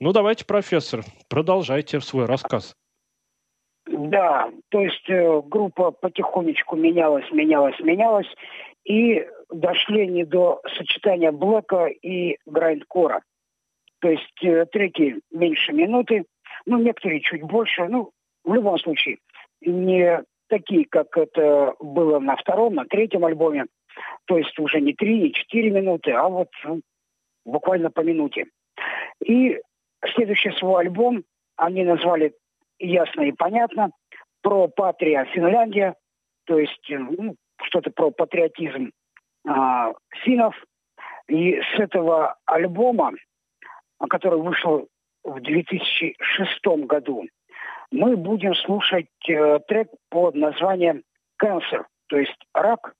Ну, 0.00 0.12
давайте, 0.12 0.46
профессор, 0.46 1.04
продолжайте 1.28 2.00
свой 2.00 2.24
рассказ. 2.24 2.74
Да, 3.86 4.50
то 4.70 4.80
есть 4.80 5.08
э, 5.10 5.42
группа 5.44 5.90
потихонечку 5.90 6.74
менялась, 6.74 7.30
менялась, 7.30 7.78
менялась, 7.80 8.28
и 8.84 9.26
дошли 9.50 10.06
не 10.06 10.24
до 10.24 10.62
сочетания 10.76 11.32
блэка 11.32 11.86
и 11.86 12.38
грайндкора. 12.46 13.22
То 14.00 14.08
есть 14.08 14.42
э, 14.42 14.64
треки 14.72 15.20
меньше 15.30 15.72
минуты, 15.72 16.24
ну, 16.64 16.78
некоторые 16.78 17.20
чуть 17.20 17.42
больше, 17.42 17.86
ну, 17.88 18.10
в 18.42 18.54
любом 18.54 18.78
случае, 18.78 19.18
не 19.60 20.22
такие, 20.48 20.86
как 20.86 21.16
это 21.16 21.74
было 21.78 22.18
на 22.20 22.36
втором, 22.36 22.74
на 22.74 22.84
третьем 22.84 23.24
альбоме. 23.24 23.66
То 24.26 24.38
есть 24.38 24.58
уже 24.58 24.80
не 24.80 24.94
три, 24.94 25.20
не 25.20 25.32
четыре 25.32 25.70
минуты, 25.70 26.12
а 26.12 26.28
вот 26.28 26.48
ну, 26.64 26.80
буквально 27.44 27.90
по 27.90 28.00
минуте. 28.00 28.46
И 29.24 29.60
следующий 30.14 30.50
свой 30.52 30.84
альбом 30.84 31.24
они 31.56 31.84
назвали 31.84 32.34
«Ясно 32.84 33.22
и 33.22 33.32
понятно» 33.32 33.90
про 34.42 34.68
патрия 34.68 35.24
Финляндия, 35.26 35.94
то 36.44 36.58
есть 36.58 36.90
э, 36.90 36.98
ну, 36.98 37.34
что-то 37.62 37.90
про 37.90 38.10
патриотизм 38.10 38.92
а, 39.46 39.92
финнов. 40.22 40.54
И 41.28 41.58
с 41.60 41.80
этого 41.80 42.36
альбома, 42.44 43.12
который 44.10 44.40
вышел 44.40 44.86
в 45.22 45.40
2006 45.40 46.66
году, 46.86 47.24
мы 47.90 48.16
будем 48.16 48.54
слушать 48.54 49.08
э, 49.28 49.60
трек 49.66 49.88
под 50.10 50.34
названием 50.34 51.02
«Cancer», 51.42 51.84
то 52.08 52.18
есть 52.18 52.36
«Рак», 52.52 52.94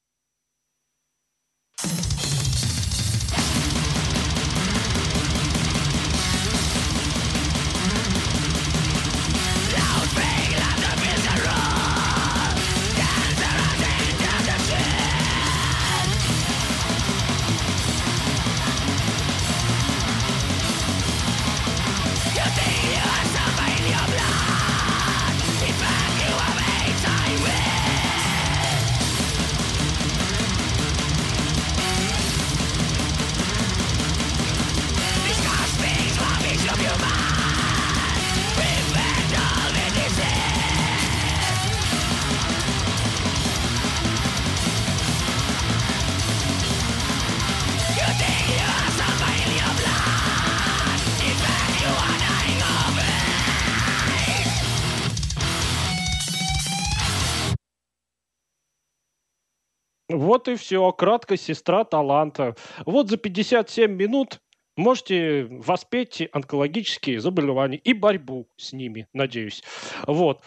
Вот 60.19 60.49
и 60.49 60.57
все. 60.57 60.91
Краткость 60.93 61.45
сестра 61.45 61.85
таланта. 61.85 62.57
Вот 62.87 63.09
за 63.09 63.17
57 63.17 63.91
минут 63.91 64.41
можете 64.77 65.45
воспеть 65.45 66.29
онкологические 66.33 67.21
заболевания 67.21 67.79
и 67.79 67.93
борьбу 67.93 68.49
с 68.57 68.73
ними, 68.73 69.07
надеюсь. 69.13 69.63
Вот. 70.07 70.43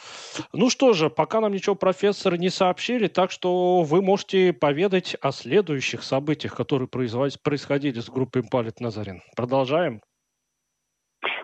Ну 0.53 0.69
что 0.69 0.93
же, 0.93 1.09
пока 1.09 1.41
нам 1.41 1.53
ничего 1.53 1.75
профессор 1.75 2.37
не 2.37 2.49
сообщили, 2.49 3.07
так 3.07 3.31
что 3.31 3.83
вы 3.83 4.01
можете 4.01 4.53
поведать 4.53 5.15
о 5.21 5.31
следующих 5.31 6.03
событиях, 6.03 6.55
которые 6.55 6.87
происходили 6.87 7.99
с 7.99 8.09
группой 8.09 8.43
Палет 8.43 8.79
Назарин. 8.79 9.21
Продолжаем? 9.35 10.01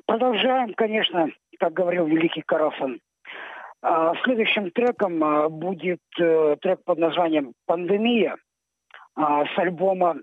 Продолжаем, 0.06 0.74
конечно, 0.74 1.30
как 1.60 1.74
говорил 1.74 2.06
великий 2.06 2.42
Карафан. 2.42 3.00
А, 3.86 4.14
следующим 4.24 4.72
треком 4.72 5.22
а, 5.22 5.50
будет 5.50 6.00
э, 6.18 6.56
трек 6.62 6.82
под 6.86 7.00
названием 7.00 7.54
«Пандемия» 7.66 8.38
а, 9.14 9.46
с 9.46 9.58
альбома 9.58 10.16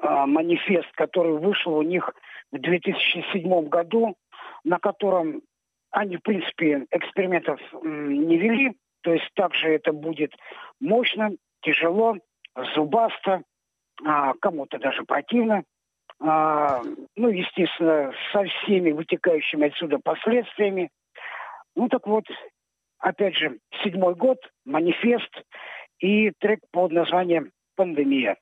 «Манифест», 0.00 0.92
который 0.92 1.36
вышел 1.38 1.74
у 1.74 1.82
них 1.82 2.14
в 2.52 2.58
2007 2.58 3.68
году, 3.68 4.14
на 4.62 4.78
котором 4.78 5.42
они, 5.90 6.18
в 6.18 6.22
принципе, 6.22 6.86
экспериментов 6.90 7.58
не 7.82 8.36
вели. 8.36 8.76
То 9.02 9.14
есть 9.14 9.28
также 9.34 9.68
это 9.68 9.92
будет 9.92 10.32
мощно, 10.80 11.30
тяжело, 11.62 12.18
зубасто, 12.74 13.42
кому-то 14.40 14.78
даже 14.78 15.04
противно. 15.04 15.64
Ну, 16.20 17.28
естественно, 17.28 18.12
со 18.32 18.44
всеми 18.44 18.92
вытекающими 18.92 19.68
отсюда 19.68 19.98
последствиями. 19.98 20.90
Ну 21.74 21.88
так 21.88 22.06
вот, 22.06 22.24
опять 22.98 23.36
же, 23.36 23.58
седьмой 23.82 24.14
год, 24.14 24.38
манифест 24.64 25.30
и 25.98 26.30
трек 26.38 26.60
под 26.70 26.92
названием 26.92 27.50
«Пандемия». 27.76 28.36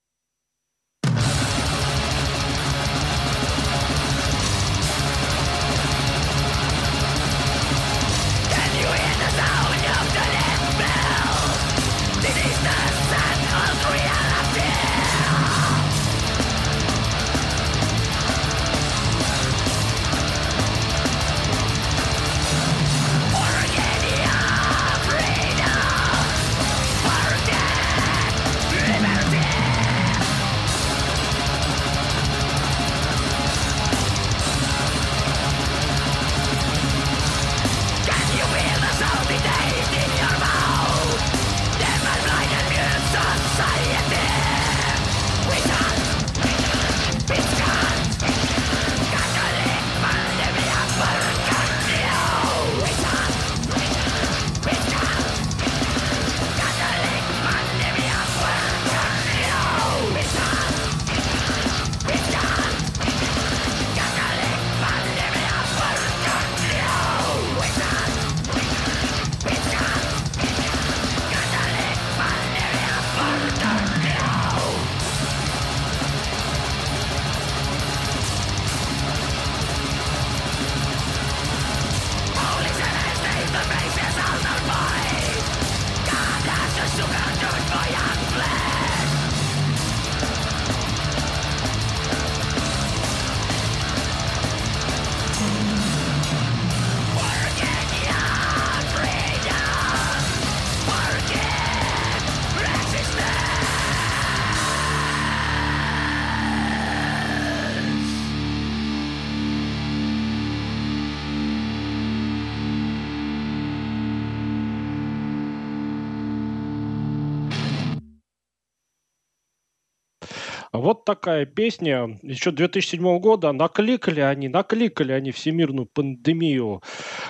Вот 120.84 121.06
такая 121.06 121.46
песня 121.46 122.18
еще 122.20 122.50
2007 122.50 123.18
года. 123.18 123.52
Накликали 123.52 124.20
они, 124.20 124.48
накликали 124.48 125.12
они 125.12 125.30
всемирную 125.30 125.86
пандемию 125.86 126.82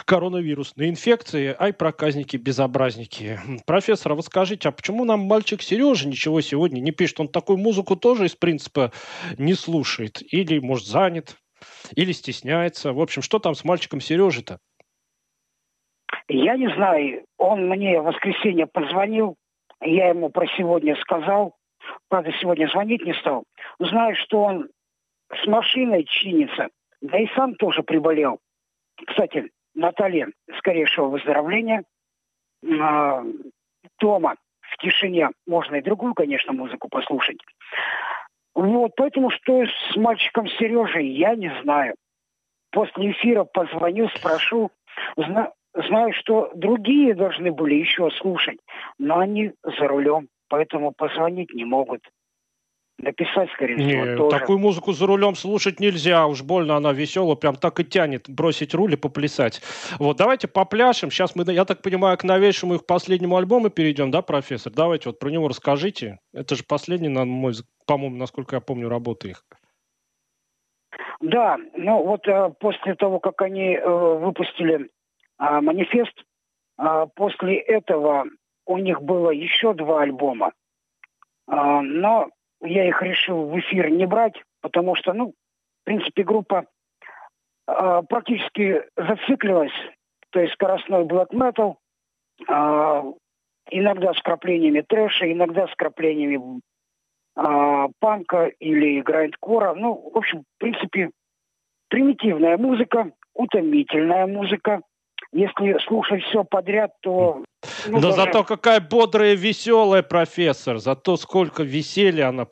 коронавирусной 0.06 0.88
инфекции. 0.88 1.54
Ай, 1.56 1.72
проказники, 1.72 2.36
безобразники. 2.36 3.38
Профессор, 3.64 4.10
а 4.10 4.14
вот 4.16 4.24
скажите, 4.24 4.68
а 4.68 4.72
почему 4.72 5.04
нам 5.04 5.20
мальчик 5.20 5.62
Сережа 5.62 6.08
ничего 6.08 6.40
сегодня 6.40 6.80
не 6.80 6.90
пишет? 6.90 7.20
Он 7.20 7.28
такую 7.28 7.58
музыку 7.58 7.94
тоже 7.94 8.26
из 8.26 8.34
принципа 8.34 8.90
не 9.38 9.54
слушает. 9.54 10.20
Или, 10.32 10.58
может, 10.58 10.88
занят, 10.88 11.36
или 11.94 12.10
стесняется. 12.10 12.92
В 12.92 13.00
общем, 13.00 13.22
что 13.22 13.38
там 13.38 13.54
с 13.54 13.62
мальчиком 13.62 14.00
Сережей-то? 14.00 14.58
Я 16.26 16.56
не 16.56 16.74
знаю. 16.74 17.24
Он 17.38 17.68
мне 17.68 18.00
в 18.00 18.04
воскресенье 18.04 18.66
позвонил. 18.66 19.36
Я 19.80 20.08
ему 20.08 20.28
про 20.30 20.44
сегодня 20.56 20.96
сказал. 20.96 21.54
Правда, 22.14 22.30
сегодня 22.40 22.68
звонить 22.68 23.04
не 23.04 23.12
стал. 23.14 23.42
Знаю, 23.80 24.14
что 24.14 24.42
он 24.42 24.68
с 25.32 25.46
машиной 25.48 26.04
чинится. 26.04 26.68
Да 27.00 27.18
и 27.18 27.26
сам 27.34 27.56
тоже 27.56 27.82
приболел. 27.82 28.38
Кстати, 29.04 29.50
Наталья, 29.74 30.28
скорейшего 30.58 31.08
выздоровления. 31.08 31.82
А, 32.80 33.20
дома, 33.98 34.36
в 34.60 34.76
тишине, 34.76 35.30
можно 35.44 35.74
и 35.74 35.82
другую, 35.82 36.14
конечно, 36.14 36.52
музыку 36.52 36.88
послушать. 36.88 37.38
Вот, 38.54 38.92
поэтому 38.96 39.30
что 39.30 39.64
с 39.64 39.96
мальчиком 39.96 40.46
Сережей, 40.50 41.08
я 41.08 41.34
не 41.34 41.52
знаю. 41.64 41.96
После 42.70 43.10
эфира 43.10 43.42
позвоню, 43.42 44.08
спрошу. 44.10 44.70
Зна 45.16 45.50
знаю, 45.72 46.12
что 46.12 46.52
другие 46.54 47.16
должны 47.16 47.50
были 47.50 47.74
еще 47.74 48.08
слушать, 48.12 48.60
но 49.00 49.18
они 49.18 49.52
за 49.64 49.88
рулем 49.88 50.28
поэтому 50.48 50.92
позвонить 50.92 51.52
не 51.54 51.64
могут. 51.64 52.00
Написать, 52.96 53.50
скорее 53.54 53.74
не, 53.74 53.88
всего, 53.88 54.16
тоже. 54.16 54.38
Такую 54.38 54.58
музыку 54.60 54.92
за 54.92 55.06
рулем 55.06 55.34
слушать 55.34 55.80
нельзя, 55.80 56.26
уж 56.28 56.42
больно 56.42 56.76
она 56.76 56.92
веселая, 56.92 57.34
прям 57.34 57.56
так 57.56 57.80
и 57.80 57.84
тянет 57.84 58.30
бросить 58.30 58.72
руль 58.72 58.92
и 58.92 58.96
поплясать. 58.96 59.60
Вот, 59.98 60.16
давайте 60.16 60.46
попляшем. 60.46 61.10
Сейчас 61.10 61.34
мы, 61.34 61.44
я 61.52 61.64
так 61.64 61.82
понимаю, 61.82 62.16
к 62.16 62.22
новейшему 62.22 62.76
их 62.76 62.86
последнему 62.86 63.36
альбому 63.36 63.68
перейдем, 63.68 64.12
да, 64.12 64.22
профессор? 64.22 64.72
Давайте 64.72 65.08
вот 65.08 65.18
про 65.18 65.28
него 65.28 65.48
расскажите. 65.48 66.20
Это 66.32 66.54
же 66.54 66.62
последний, 66.62 67.08
на 67.08 67.24
мой, 67.24 67.54
по-моему, 67.84 68.16
насколько 68.16 68.54
я 68.56 68.60
помню, 68.60 68.88
работа 68.88 69.26
их. 69.26 69.44
Да, 71.20 71.58
ну 71.76 72.04
вот 72.04 72.28
э, 72.28 72.50
после 72.60 72.94
того, 72.94 73.18
как 73.18 73.42
они 73.42 73.74
э, 73.74 73.88
выпустили 73.88 74.88
э, 75.40 75.60
манифест, 75.60 76.14
э, 76.78 77.06
после 77.16 77.58
этого 77.58 78.26
у 78.66 78.78
них 78.78 79.02
было 79.02 79.30
еще 79.30 79.74
два 79.74 80.02
альбома, 80.02 80.52
а, 81.46 81.82
но 81.82 82.28
я 82.62 82.88
их 82.88 83.02
решил 83.02 83.46
в 83.46 83.58
эфир 83.58 83.90
не 83.90 84.06
брать, 84.06 84.40
потому 84.60 84.94
что, 84.94 85.12
ну, 85.12 85.28
в 85.28 85.84
принципе, 85.84 86.22
группа 86.22 86.66
а, 87.66 88.02
практически 88.02 88.82
зациклилась, 88.96 89.72
то 90.30 90.40
есть 90.40 90.54
скоростной 90.54 91.04
black 91.04 91.30
metal, 91.30 91.76
а, 92.48 93.04
иногда 93.70 94.12
с 94.14 94.20
краплениями 94.22 94.80
трэша, 94.80 95.30
иногда 95.30 95.66
с 95.68 95.74
краплениями 95.74 96.60
панка 97.98 98.46
или 98.60 99.00
грайндкора. 99.00 99.74
Ну, 99.74 100.08
в 100.14 100.16
общем, 100.16 100.42
в 100.42 100.58
принципе, 100.58 101.10
примитивная 101.88 102.56
музыка, 102.56 103.10
утомительная 103.34 104.28
музыка, 104.28 104.82
если 105.34 105.76
слушать 105.84 106.22
все 106.24 106.44
подряд, 106.44 106.92
то... 107.00 107.42
Ну, 107.88 108.00
да 108.00 108.08
даже... 108.10 108.16
зато 108.16 108.44
какая 108.44 108.80
бодрая, 108.80 109.34
веселая 109.34 110.02
профессор, 110.02 110.78
зато 110.78 111.16
сколько 111.16 111.64
веселья 111.64 112.28
она 112.28 112.46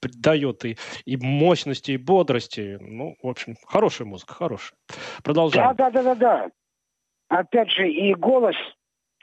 придает 0.00 0.64
и, 0.64 0.76
и 1.04 1.16
мощности, 1.16 1.92
и 1.92 1.96
бодрости. 1.96 2.78
Ну, 2.80 3.16
в 3.22 3.28
общем, 3.28 3.54
хорошая 3.66 4.08
музыка, 4.08 4.34
хорошая. 4.34 4.76
Продолжаем. 5.22 5.76
Да, 5.76 5.90
да, 5.90 6.02
да, 6.02 6.02
да, 6.02 6.14
да. 6.14 6.50
Опять 7.28 7.70
же, 7.70 7.88
и 7.88 8.14
голос 8.14 8.56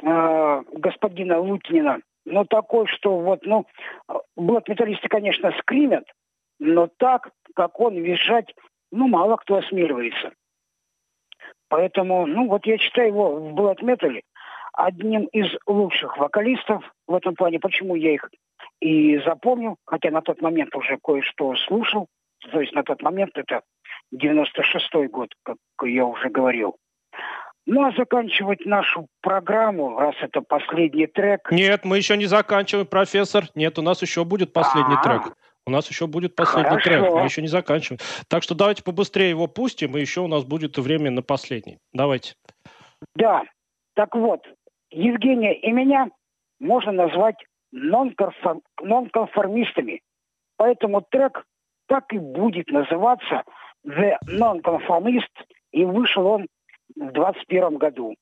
э, 0.01 0.63
господина 0.73 1.39
Лутнина, 1.39 1.99
ну, 2.25 2.45
такой, 2.45 2.87
что 2.87 3.19
вот, 3.19 3.45
ну, 3.45 3.67
блок-металлисты, 4.37 5.09
конечно, 5.09 5.51
скримят, 5.59 6.05
но 6.59 6.87
так, 6.97 7.31
как 7.55 7.79
он 7.79 7.95
визжать, 7.95 8.53
ну, 8.91 9.07
мало 9.07 9.35
кто 9.37 9.57
осмеливается. 9.57 10.31
Поэтому, 11.71 12.25
ну, 12.27 12.49
вот 12.49 12.65
я 12.65 12.77
считаю 12.77 13.07
его 13.07 13.37
в 13.37 13.55
Black 13.55 13.79
Metal 13.81 14.19
одним 14.73 15.23
из 15.27 15.47
лучших 15.65 16.17
вокалистов 16.17 16.83
в 17.07 17.15
этом 17.15 17.33
плане. 17.33 17.59
Почему 17.59 17.95
я 17.95 18.13
их 18.13 18.29
и 18.81 19.17
запомнил, 19.19 19.77
хотя 19.85 20.11
на 20.11 20.21
тот 20.21 20.41
момент 20.41 20.75
уже 20.75 20.97
кое-что 21.01 21.55
слушал. 21.67 22.07
То 22.51 22.59
есть 22.59 22.73
на 22.73 22.83
тот 22.83 23.01
момент 23.01 23.31
это 23.35 23.61
96-й 24.13 25.07
год, 25.07 25.29
как 25.43 25.55
я 25.85 26.05
уже 26.05 26.29
говорил. 26.29 26.75
Ну, 27.65 27.85
а 27.85 27.93
заканчивать 27.95 28.65
нашу 28.65 29.07
программу, 29.21 29.97
раз 29.97 30.15
это 30.19 30.41
последний 30.41 31.07
трек... 31.07 31.51
Нет, 31.51 31.85
мы 31.85 31.95
еще 31.95 32.17
не 32.17 32.25
заканчиваем, 32.25 32.85
профессор. 32.85 33.45
Нет, 33.55 33.79
у 33.79 33.81
нас 33.81 34.01
еще 34.01 34.25
будет 34.25 34.51
последний 34.51 34.95
А-а-а. 34.95 35.03
трек. 35.03 35.37
У 35.67 35.71
нас 35.71 35.89
еще 35.89 36.07
будет 36.07 36.35
последний 36.35 36.69
Хорошо. 36.69 36.89
трек, 36.89 37.13
мы 37.13 37.23
еще 37.23 37.41
не 37.41 37.47
заканчиваем. 37.47 37.99
Так 38.27 38.43
что 38.43 38.55
давайте 38.55 38.83
побыстрее 38.83 39.29
его 39.29 39.47
пустим, 39.47 39.95
и 39.95 40.01
еще 40.01 40.19
у 40.21 40.27
нас 40.27 40.43
будет 40.43 40.77
время 40.77 41.11
на 41.11 41.21
последний. 41.21 41.77
Давайте. 41.93 42.33
Да, 43.15 43.43
так 43.93 44.15
вот, 44.15 44.41
Евгения 44.89 45.53
и 45.53 45.71
меня 45.71 46.09
можно 46.59 46.91
назвать 46.91 47.37
нонконформистами. 47.71 50.01
Поэтому 50.57 51.05
трек 51.09 51.45
так 51.87 52.11
и 52.13 52.19
будет 52.19 52.69
называться 52.69 53.43
The 53.85 54.17
Nonconformist, 54.27 55.29
и 55.71 55.85
вышел 55.85 56.25
он 56.25 56.47
в 56.95 57.11
2021 57.11 57.77
году. 57.77 58.15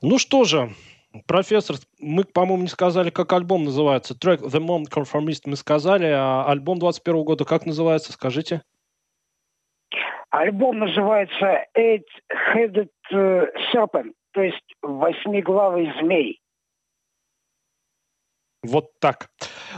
Ну 0.00 0.18
что 0.18 0.44
же, 0.44 0.70
профессор, 1.26 1.76
мы, 1.98 2.24
по-моему, 2.24 2.62
не 2.62 2.68
сказали, 2.68 3.10
как 3.10 3.32
альбом 3.32 3.64
называется. 3.64 4.18
Трек 4.18 4.40
The 4.40 4.60
Mom 4.60 4.84
Conformist 4.90 5.42
мы 5.46 5.56
сказали, 5.56 6.06
а 6.06 6.44
альбом 6.46 6.78
21 6.78 7.24
года 7.24 7.44
как 7.44 7.66
называется, 7.66 8.12
скажите? 8.12 8.62
Альбом 10.30 10.80
называется 10.80 11.64
Eight-Headed 11.78 12.90
э, 13.12 13.46
Serpent, 13.72 14.14
то 14.32 14.42
есть 14.42 14.74
восьмиглавый 14.82 15.92
змей. 16.00 16.40
Вот 18.64 18.98
так. 18.98 19.28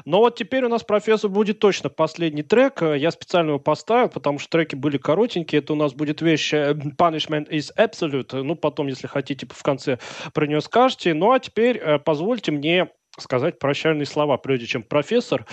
Но 0.05 0.19
вот 0.19 0.37
теперь 0.37 0.65
у 0.65 0.69
нас, 0.69 0.83
профессор, 0.83 1.31
будет 1.31 1.59
точно 1.59 1.89
последний 1.89 2.43
трек. 2.43 2.83
Я 2.83 3.11
специально 3.11 3.51
его 3.51 3.59
поставил, 3.59 4.09
потому 4.09 4.39
что 4.39 4.51
треки 4.51 4.75
были 4.75 4.99
коротенькие. 4.99 5.61
Это 5.61 5.73
у 5.73 5.77
нас 5.77 5.95
будет 5.95 6.21
вещь 6.21 6.53
э, 6.53 6.73
Punishment 6.73 7.49
is 7.51 7.71
Absolute. 7.77 8.43
Ну, 8.43 8.57
потом, 8.57 8.89
если 8.89 9.07
хотите, 9.07 9.47
в 9.51 9.63
конце 9.63 9.99
про 10.33 10.47
нее 10.47 10.61
скажете. 10.61 11.15
Ну, 11.15 11.33
а 11.33 11.39
теперь 11.39 11.79
э, 11.79 11.99
позвольте 11.99 12.53
мне 12.53 12.89
сказать 13.19 13.59
прощальные 13.59 14.07
слова, 14.07 14.37
прежде 14.37 14.67
чем 14.67 14.83
профессор 14.83 15.47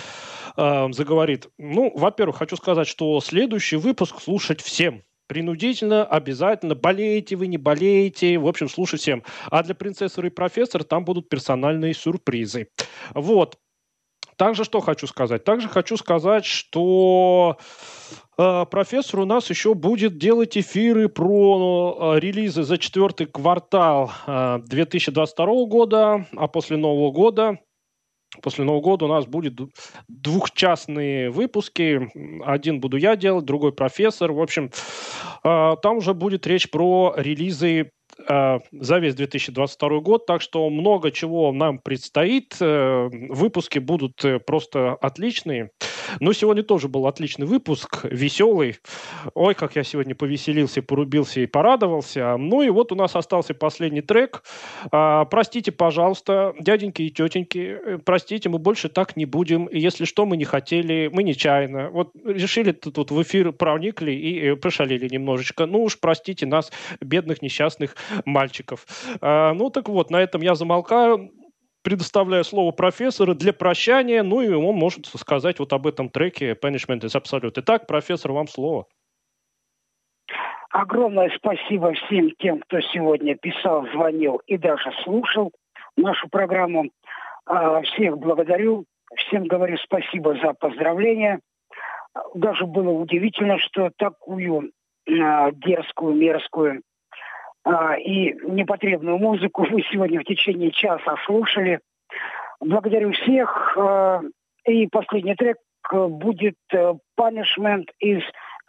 э, 0.56 0.86
заговорит. 0.92 1.48
Ну, 1.58 1.92
во-первых, 1.94 2.36
хочу 2.36 2.56
сказать, 2.56 2.86
что 2.86 3.20
следующий 3.20 3.76
выпуск 3.76 4.20
слушать 4.20 4.60
всем 4.60 5.02
принудительно, 5.26 6.04
обязательно, 6.04 6.74
болеете 6.74 7.36
вы, 7.36 7.46
не 7.46 7.56
болеете, 7.56 8.38
в 8.38 8.46
общем, 8.46 8.68
слушай 8.68 8.98
всем. 8.98 9.22
А 9.50 9.62
для 9.62 9.74
принцессы 9.74 10.20
и 10.20 10.30
профессора 10.30 10.84
там 10.84 11.04
будут 11.04 11.28
персональные 11.28 11.94
сюрпризы. 11.94 12.68
Вот. 13.14 13.58
Также 14.36 14.64
что 14.64 14.80
хочу 14.80 15.06
сказать? 15.06 15.44
Также 15.44 15.68
хочу 15.68 15.96
сказать, 15.96 16.44
что 16.44 17.58
э, 18.38 18.64
профессор 18.70 19.20
у 19.20 19.24
нас 19.24 19.50
еще 19.50 19.74
будет 19.74 20.18
делать 20.18 20.56
эфиры 20.56 21.08
про 21.08 22.14
э, 22.16 22.20
релизы 22.20 22.62
за 22.62 22.78
четвертый 22.78 23.26
квартал 23.26 24.10
э, 24.26 24.58
2022 24.64 25.46
года, 25.66 26.26
а 26.36 26.48
после 26.48 26.76
Нового 26.76 27.10
года 27.10 27.58
После 28.42 28.64
Нового 28.64 28.82
года 28.82 29.04
у 29.04 29.08
нас 29.08 29.26
будет 29.26 29.60
двухчастные 30.08 31.30
выпуски. 31.30 32.10
Один 32.44 32.80
буду 32.80 32.96
я 32.96 33.16
делать, 33.16 33.44
другой 33.44 33.72
профессор. 33.72 34.32
В 34.32 34.40
общем, 34.40 34.70
э, 35.44 35.76
там 35.82 35.98
уже 35.98 36.14
будет 36.14 36.46
речь 36.46 36.70
про 36.70 37.14
релизы 37.16 37.92
за 38.28 38.98
весь 38.98 39.14
2022 39.14 40.00
год, 40.00 40.26
так 40.26 40.40
что 40.40 40.68
много 40.70 41.10
чего 41.10 41.52
нам 41.52 41.78
предстоит. 41.78 42.56
Э, 42.60 43.08
выпуски 43.10 43.78
будут 43.78 44.24
э, 44.24 44.38
просто 44.38 44.94
отличные. 44.94 45.70
Но 46.20 46.32
сегодня 46.32 46.62
тоже 46.62 46.88
был 46.88 47.06
отличный 47.06 47.46
выпуск, 47.46 48.04
веселый. 48.04 48.78
Ой, 49.34 49.54
как 49.54 49.76
я 49.76 49.84
сегодня 49.84 50.14
повеселился, 50.14 50.82
порубился 50.82 51.40
и 51.40 51.46
порадовался. 51.46 52.36
Ну 52.36 52.62
и 52.62 52.70
вот 52.70 52.92
у 52.92 52.94
нас 52.94 53.16
остался 53.16 53.54
последний 53.54 54.00
трек. 54.00 54.42
А, 54.90 55.24
простите, 55.24 55.72
пожалуйста, 55.72 56.54
дяденьки 56.58 57.02
и 57.02 57.10
тетеньки, 57.10 57.98
простите, 58.04 58.48
мы 58.48 58.58
больше 58.58 58.88
так 58.88 59.16
не 59.16 59.26
будем. 59.26 59.68
Если 59.70 60.04
что, 60.04 60.26
мы 60.26 60.36
не 60.36 60.44
хотели, 60.44 61.10
мы 61.12 61.22
нечаянно. 61.22 61.90
Вот 61.90 62.12
решили 62.24 62.72
тут 62.72 63.10
в 63.10 63.22
эфир 63.22 63.52
проникли 63.52 64.12
и 64.12 64.54
пошалили 64.56 65.08
немножечко. 65.08 65.66
Ну 65.66 65.82
уж 65.82 65.98
простите 65.98 66.46
нас, 66.46 66.72
бедных 67.00 67.42
несчастных 67.42 67.96
мальчиков. 68.24 68.86
А, 69.20 69.52
ну 69.54 69.70
так 69.70 69.88
вот, 69.88 70.10
на 70.10 70.20
этом 70.20 70.42
я 70.42 70.54
замолкаю 70.54 71.30
предоставляю 71.84 72.42
слово 72.42 72.72
профессору 72.72 73.34
для 73.34 73.52
прощания, 73.52 74.22
ну 74.22 74.40
и 74.40 74.48
он 74.48 74.74
может 74.74 75.06
сказать 75.06 75.58
вот 75.60 75.72
об 75.72 75.86
этом 75.86 76.08
треке 76.08 76.54
Punishment 76.54 77.00
is 77.00 77.14
Absolute. 77.14 77.52
Итак, 77.56 77.86
профессор, 77.86 78.32
вам 78.32 78.48
слово. 78.48 78.86
Огромное 80.70 81.30
спасибо 81.36 81.92
всем 81.92 82.32
тем, 82.38 82.58
кто 82.60 82.80
сегодня 82.80 83.36
писал, 83.36 83.86
звонил 83.92 84.40
и 84.46 84.56
даже 84.56 84.90
слушал 85.04 85.52
нашу 85.96 86.28
программу. 86.28 86.90
А, 87.46 87.82
всех 87.82 88.18
благодарю, 88.18 88.86
всем 89.16 89.44
говорю 89.44 89.76
спасибо 89.76 90.34
за 90.42 90.54
поздравления. 90.54 91.38
Даже 92.34 92.66
было 92.66 92.90
удивительно, 92.90 93.58
что 93.58 93.90
такую 93.96 94.72
а, 95.08 95.52
дерзкую, 95.52 96.16
мерзкую 96.16 96.82
и 97.66 98.34
непотребную 98.44 99.18
музыку 99.18 99.64
вы 99.64 99.82
сегодня 99.90 100.20
в 100.20 100.24
течение 100.24 100.70
часа 100.70 101.16
слушали. 101.24 101.80
Благодарю 102.60 103.12
всех. 103.12 103.76
А, 103.78 104.20
и 104.66 104.86
последний 104.86 105.34
трек 105.34 105.56
будет 105.92 106.56
э, 106.72 106.94
Punishment 107.18 107.86
is 108.02 108.22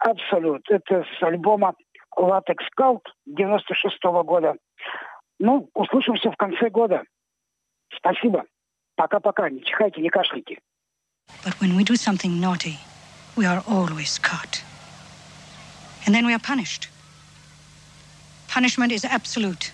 Absolute. 0.04 0.62
Это 0.68 1.04
с 1.18 1.22
альбома 1.22 1.74
Latex 2.18 2.58
Cult 2.78 3.02
96 3.26 3.96
-го 4.04 4.22
года. 4.24 4.54
Ну, 5.38 5.68
услышимся 5.74 6.30
в 6.30 6.36
конце 6.36 6.70
года. 6.70 7.02
Спасибо. 7.94 8.44
Пока-пока. 8.96 9.50
Не 9.50 9.62
чихайте, 9.62 10.00
не 10.00 10.08
кашляйте. 10.08 10.58
But 11.44 11.54
when 11.60 11.76
we 11.76 11.84
do 11.84 11.96
something 11.96 12.40
naughty, 12.40 12.78
we 13.36 13.44
are 13.46 13.62
always 13.66 14.18
caught. 14.18 14.62
And 16.06 16.14
then 16.14 16.24
we 16.26 16.32
are 16.32 16.38
punished. 16.38 16.88
Punishment 18.56 18.90
is 18.90 19.04
absolute. 19.04 19.70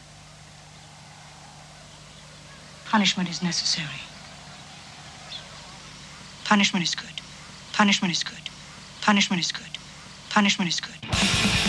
Punishment 2.86 3.30
is 3.30 3.40
necessary. 3.40 4.02
Punishment 6.44 6.82
is 6.82 6.96
good. 6.96 7.20
Punishment 7.74 8.12
is 8.12 8.24
good. 8.24 8.50
Punishment 9.00 9.40
is 9.40 9.52
good. 9.52 9.78
Punishment 10.30 10.68
is 10.68 10.80
good. 10.80 11.61